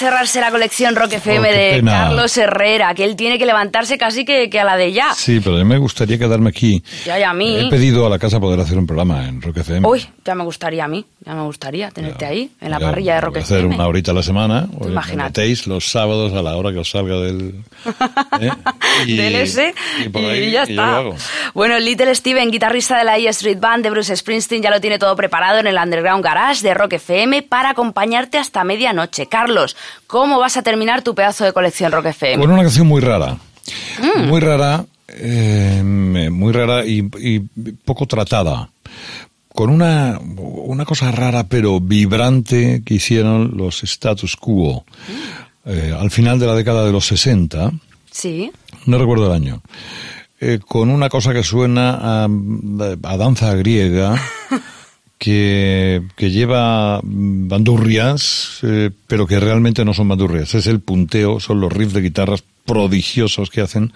with 0.00 0.07
cerrarse 0.18 0.40
la 0.40 0.50
colección 0.50 0.96
Rock 0.96 1.12
FM 1.12 1.38
Oh, 1.48 1.52
de 1.52 1.70
pena. 1.76 1.92
Carlos 1.92 2.36
Herrera, 2.36 2.92
que 2.94 3.04
él 3.04 3.14
tiene 3.14 3.38
que 3.38 3.46
levantarse 3.46 3.96
casi 3.98 4.24
que, 4.24 4.50
que 4.50 4.58
a 4.58 4.64
la 4.64 4.76
de 4.76 4.92
ya. 4.92 5.14
Sí, 5.14 5.38
pero 5.38 5.54
a 5.56 5.58
mí 5.60 5.64
me 5.64 5.78
gustaría 5.78 6.18
quedarme 6.18 6.50
aquí. 6.50 6.82
Ya, 7.06 7.20
y 7.20 7.22
a 7.22 7.32
mí. 7.32 7.66
He 7.66 7.70
pedido 7.70 8.04
a 8.04 8.10
la 8.10 8.18
casa 8.18 8.40
poder 8.40 8.58
hacer 8.58 8.76
un 8.78 8.86
programa 8.86 9.28
en 9.28 9.40
Rock 9.40 9.58
FM. 9.58 9.86
Uy, 9.86 10.04
ya 10.24 10.34
me 10.34 10.42
gustaría 10.42 10.84
a 10.84 10.88
mí, 10.88 11.04
ya 11.24 11.34
me 11.34 11.42
gustaría 11.42 11.90
tenerte 11.90 12.26
ahí, 12.26 12.50
en 12.60 12.70
la 12.72 12.80
Ya, 12.80 12.86
parrilla 12.86 13.14
de 13.14 13.20
voy 13.20 13.26
Rock 13.26 13.36
a 13.36 13.40
hacer 13.40 13.58
FM. 13.58 13.74
una 13.76 13.86
horita 13.86 14.10
a 14.10 14.14
la 14.14 14.22
semana. 14.24 14.66
o 14.76 14.88
metéis 15.16 15.66
los 15.68 15.88
sábados 15.88 16.32
a 16.34 16.42
la 16.42 16.56
hora 16.56 16.72
que 16.72 16.78
os 16.78 16.90
salga 16.90 17.14
del... 17.20 17.54
¿eh? 18.40 18.50
Y- 19.06 19.16
del 19.16 19.34
S 19.36 19.74
y 20.04 20.08
por 20.08 20.24
ahí, 20.24 20.50
ya 20.50 20.64
y 20.64 20.74
yo 20.74 20.74
lo 20.74 20.82
está. 20.82 20.96
hago. 20.96 21.16
Bueno, 21.54 21.78
Little 21.78 22.12
Steven, 22.14 22.50
guitarrista 22.50 22.98
de 22.98 23.04
la 23.04 23.18
E 23.18 23.28
Street 23.28 23.58
Band 23.60 23.84
de 23.84 23.90
Bruce 23.90 24.16
Springsteen, 24.16 24.62
ya 24.62 24.70
lo 24.70 24.80
tiene 24.80 24.98
todo 24.98 25.14
preparado 25.14 25.58
en 25.60 25.66
el 25.68 25.76
Underground 25.76 26.24
Garage 26.24 26.62
de 26.62 26.74
Rock 26.74 26.94
FM 26.94 27.42
para 27.44 27.70
acompañarte 27.70 28.36
hasta 28.38 28.64
medianoche. 28.64 29.26
Carlos, 29.26 29.76
¿cómo 30.08 30.40
vas 30.40 30.56
a 30.56 30.62
terminar 30.62 31.02
tu 31.02 31.14
pedazo 31.14 31.44
de 31.44 31.52
colección 31.52 31.92
Rock 31.92 32.06
FM? 32.06 32.42
Con 32.42 32.50
una 32.50 32.62
canción 32.62 32.88
muy 32.88 33.00
rara. 33.00 33.38
Mm. 34.02 34.26
Muy 34.26 34.40
rara, 34.40 34.84
eh, 35.08 35.80
muy 35.84 36.52
rara 36.52 36.84
y, 36.84 37.08
y 37.20 37.38
poco 37.84 38.06
tratada. 38.06 38.70
Con 39.54 39.70
una, 39.70 40.18
una 40.20 40.84
cosa 40.84 41.10
rara 41.12 41.44
pero 41.48 41.78
vibrante 41.80 42.82
que 42.84 42.94
hicieron 42.94 43.56
los 43.56 43.82
status 43.84 44.34
quo 44.36 44.84
Mm. 45.08 45.70
eh, 45.70 45.96
al 45.98 46.10
final 46.10 46.38
de 46.40 46.46
la 46.46 46.54
década 46.54 46.84
de 46.84 46.92
los 46.92 47.06
60. 47.06 47.70
Sí. 48.10 48.50
no 48.86 48.98
recuerdo 48.98 49.26
el 49.26 49.32
año, 49.32 49.62
eh, 50.40 50.58
con 50.66 50.88
una 50.90 51.08
cosa 51.08 51.32
que 51.32 51.42
suena 51.44 51.90
a, 52.24 52.24
a 52.24 53.16
danza 53.16 53.54
griega, 53.54 54.16
que, 55.18 56.02
que 56.16 56.30
lleva 56.30 57.00
bandurrias, 57.02 58.58
eh, 58.62 58.90
pero 59.06 59.26
que 59.26 59.40
realmente 59.40 59.84
no 59.84 59.94
son 59.94 60.08
bandurrias, 60.08 60.54
es 60.54 60.66
el 60.66 60.80
punteo, 60.80 61.40
son 61.40 61.60
los 61.60 61.72
riffs 61.72 61.92
de 61.92 62.02
guitarras 62.02 62.44
prodigiosos 62.64 63.50
que 63.50 63.60
hacen 63.60 63.92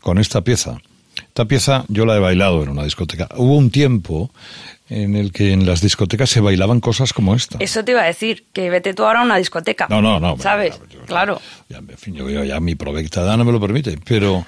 con 0.00 0.18
esta 0.18 0.42
pieza. 0.42 0.78
Esta 1.18 1.46
pieza 1.46 1.84
yo 1.88 2.04
la 2.06 2.16
he 2.16 2.18
bailado 2.20 2.62
en 2.62 2.68
una 2.70 2.84
discoteca. 2.84 3.28
Hubo 3.36 3.56
un 3.56 3.70
tiempo 3.70 4.30
en 4.88 5.16
el 5.16 5.32
que 5.32 5.52
en 5.52 5.66
las 5.66 5.80
discotecas 5.80 6.30
se 6.30 6.40
bailaban 6.40 6.80
cosas 6.80 7.12
como 7.12 7.34
esta. 7.34 7.58
Eso 7.60 7.84
te 7.84 7.92
iba 7.92 8.02
a 8.02 8.06
decir, 8.06 8.44
que 8.52 8.70
vete 8.70 8.94
tú 8.94 9.04
ahora 9.04 9.20
a 9.20 9.24
una 9.24 9.36
discoteca. 9.36 9.86
No, 9.90 10.00
no, 10.02 10.20
no. 10.20 10.38
¿Sabes? 10.38 10.78
yo- 10.90 11.00
claro. 11.06 11.40
Ya, 11.68 11.78
en 11.78 11.88
fin, 11.98 12.14
yo, 12.14 12.28
yo 12.30 12.44
ya 12.44 12.60
mi 12.60 12.74
provecta 12.74 13.22
edad 13.22 13.36
no 13.36 13.44
me 13.44 13.52
lo 13.52 13.60
permite, 13.60 13.98
pero 14.06 14.44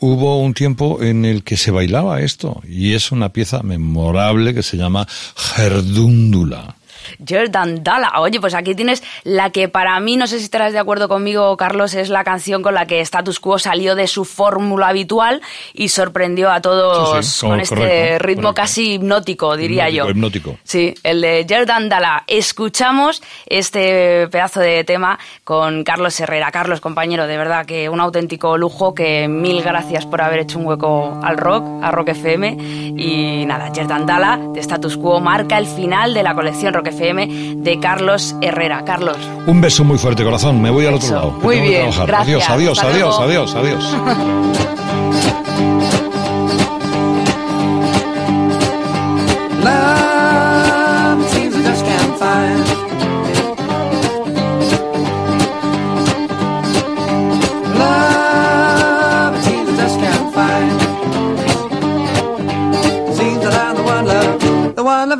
hubo 0.00 0.40
un 0.40 0.54
tiempo 0.54 1.02
en 1.02 1.24
el 1.24 1.42
que 1.42 1.56
se 1.56 1.70
bailaba 1.70 2.20
esto 2.20 2.62
y 2.68 2.94
es 2.94 3.12
una 3.12 3.32
pieza 3.32 3.62
memorable 3.62 4.54
que 4.54 4.62
se 4.62 4.76
llama 4.76 5.06
Gerdúndula. 5.36 6.77
Jordan 7.26 7.82
Dala. 7.82 8.12
Oye, 8.20 8.40
pues 8.40 8.54
aquí 8.54 8.74
tienes 8.74 9.02
la 9.24 9.50
que 9.50 9.68
para 9.68 9.98
mí, 10.00 10.16
no 10.16 10.26
sé 10.26 10.38
si 10.38 10.44
estarás 10.44 10.72
de 10.72 10.78
acuerdo 10.78 11.08
conmigo, 11.08 11.56
Carlos, 11.56 11.94
es 11.94 12.08
la 12.08 12.24
canción 12.24 12.62
con 12.62 12.74
la 12.74 12.86
que 12.86 13.00
Status 13.00 13.40
Quo 13.40 13.58
salió 13.58 13.94
de 13.94 14.06
su 14.06 14.24
fórmula 14.24 14.88
habitual 14.88 15.40
y 15.74 15.88
sorprendió 15.88 16.50
a 16.50 16.60
todos 16.60 17.24
Sí, 17.26 17.30
sí, 17.32 17.46
con 17.46 17.56
co- 17.56 17.62
este 17.62 18.18
ritmo 18.18 18.42
correcto. 18.48 18.54
casi 18.54 18.92
hipnótico, 18.94 19.56
diría 19.56 19.88
Hipnótico, 19.88 20.06
yo. 20.06 20.10
hipnótico. 20.10 20.58
Sí, 20.64 20.94
el 21.02 21.20
de 21.20 21.46
Jordan 21.48 21.88
Dala. 21.88 22.24
Escuchamos 22.26 23.22
este 23.46 24.26
pedazo 24.28 24.60
de 24.60 24.84
tema 24.84 25.18
con 25.44 25.84
Carlos 25.84 26.18
Herrera. 26.20 26.50
Carlos, 26.50 26.80
compañero, 26.80 27.26
de 27.26 27.36
verdad 27.36 27.66
que 27.66 27.88
un 27.88 28.00
auténtico 28.00 28.56
lujo, 28.58 28.94
que 28.94 29.28
mil 29.28 29.62
gracias 29.62 30.06
por 30.06 30.20
haber 30.22 30.40
hecho 30.40 30.58
un 30.58 30.66
hueco 30.66 31.20
al 31.22 31.36
rock, 31.36 31.64
a 31.82 31.90
Rock 31.90 32.08
FM. 32.08 32.56
Y 32.96 33.44
nada, 33.46 33.70
Jordan 33.74 34.06
Dala 34.06 34.38
de 34.52 34.60
Status 34.60 34.96
Quo 34.96 35.20
marca 35.20 35.58
el 35.58 35.66
final 35.66 36.14
de 36.14 36.22
la 36.22 36.34
colección 36.34 36.74
Rock 36.74 36.88
FM 36.88 36.97
de 36.98 37.78
Carlos 37.80 38.34
Herrera. 38.42 38.84
Carlos. 38.84 39.16
Un 39.46 39.60
beso 39.60 39.84
muy 39.84 39.98
fuerte, 39.98 40.24
corazón. 40.24 40.60
Me 40.60 40.70
voy 40.70 40.86
al 40.86 40.94
otro 40.94 41.14
lado. 41.14 41.30
Muy 41.42 41.56
tengo 41.56 41.64
que 41.64 41.70
bien, 41.70 41.80
trabajar. 41.90 42.06
gracias. 42.06 42.50
Adiós, 42.50 42.78
adiós, 42.78 42.78
Hasta 42.78 42.92
adiós, 42.92 43.16
luego. 43.18 43.24
adiós, 43.24 43.54
adiós. 43.54 44.98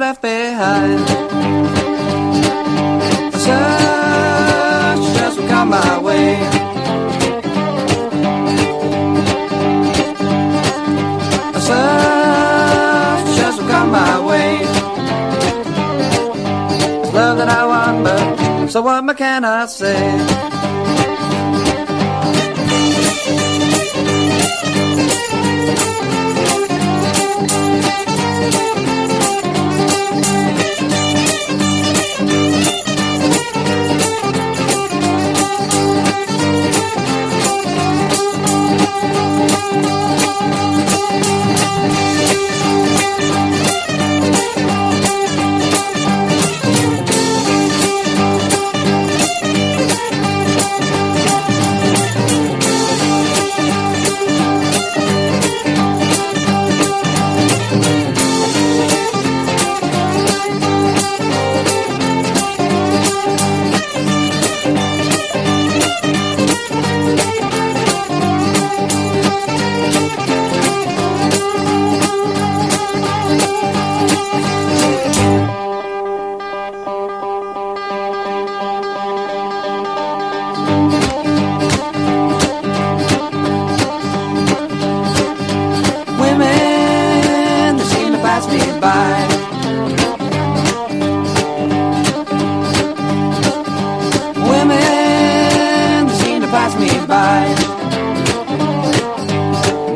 Left 0.08 0.24
behind. 0.58 0.98
The 3.32 3.38
search 5.14 5.48
come 5.48 5.68
my 5.70 5.98
way. 6.00 6.28
Come 13.68 13.90
my 13.90 14.26
way. 14.26 14.60
It's 17.02 17.12
love 17.12 17.36
that 17.38 17.50
I 17.50 17.66
want, 17.66 18.04
but 18.04 18.68
so 18.68 18.80
what 18.80 19.16
can 19.16 19.44
I 19.44 19.66
say? 19.66 20.57
Thank 39.48 39.84
you. 42.82 42.87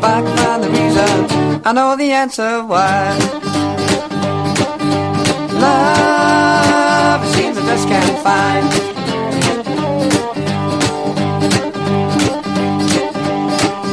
If 0.03 0.09
I 0.09 0.21
can 0.21 0.37
find 0.37 0.61
the 0.61 0.69
reason, 0.69 1.61
I 1.63 1.71
know 1.71 1.95
the 1.95 2.11
answer 2.11 2.61
why. 2.65 3.17
Love, 5.63 7.23
it 7.23 7.29
seems 7.35 7.57
I 7.57 7.61
just 7.71 7.87
can't 7.87 8.17
find. 8.27 8.65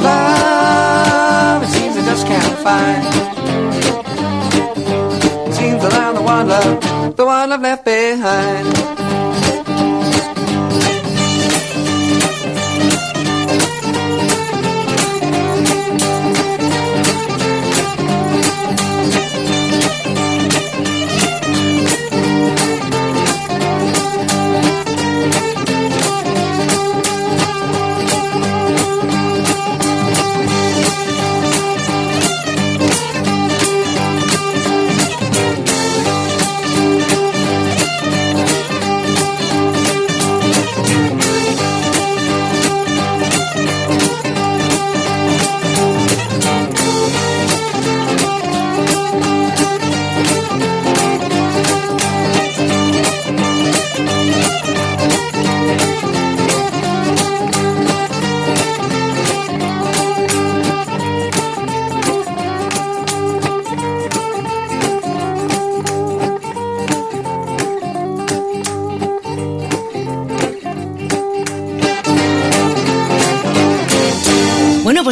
Love, 0.02 1.62
it 1.62 1.68
seems 1.68 1.96
I 1.96 2.02
just 2.04 2.26
can't 2.26 2.58
find. 2.66 3.06
It 5.48 5.54
seems 5.54 5.84
I'm 5.84 6.14
the 6.16 6.22
one 6.22 6.48
love, 6.48 7.16
the 7.16 7.24
one 7.24 7.52
I've 7.52 7.62
left 7.62 7.84
behind. 7.84 8.99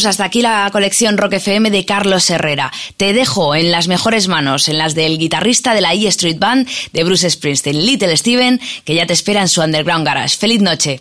Hasta 0.09 0.25
aquí 0.25 0.43
la 0.43 0.69
colección 0.73 1.19
Rock 1.19 1.35
FM 1.35 1.71
de 1.71 1.85
Carlos 1.85 2.29
Herrera. 2.31 2.73
Te 2.97 3.13
dejo 3.13 3.55
en 3.55 3.71
las 3.71 3.87
mejores 3.87 4.27
manos, 4.27 4.69
en 4.69 4.79
las 4.79 4.95
del 4.95 5.19
guitarrista 5.19 5.75
de 5.75 5.81
la 5.81 5.93
E 5.93 6.09
Street 6.09 6.39
Band 6.39 6.67
de 6.93 7.05
Bruce 7.05 7.29
Springsteen, 7.31 7.85
Little 7.87 8.17
Steven, 8.17 8.61
que 8.85 8.95
ya 8.95 9.07
te 9.07 9.13
espera 9.13 9.41
en 9.41 9.49
su 9.49 9.61
Underground 9.61 10.07
Garage. 10.07 10.37
¡Feliz 10.37 10.61
noche! 10.61 10.97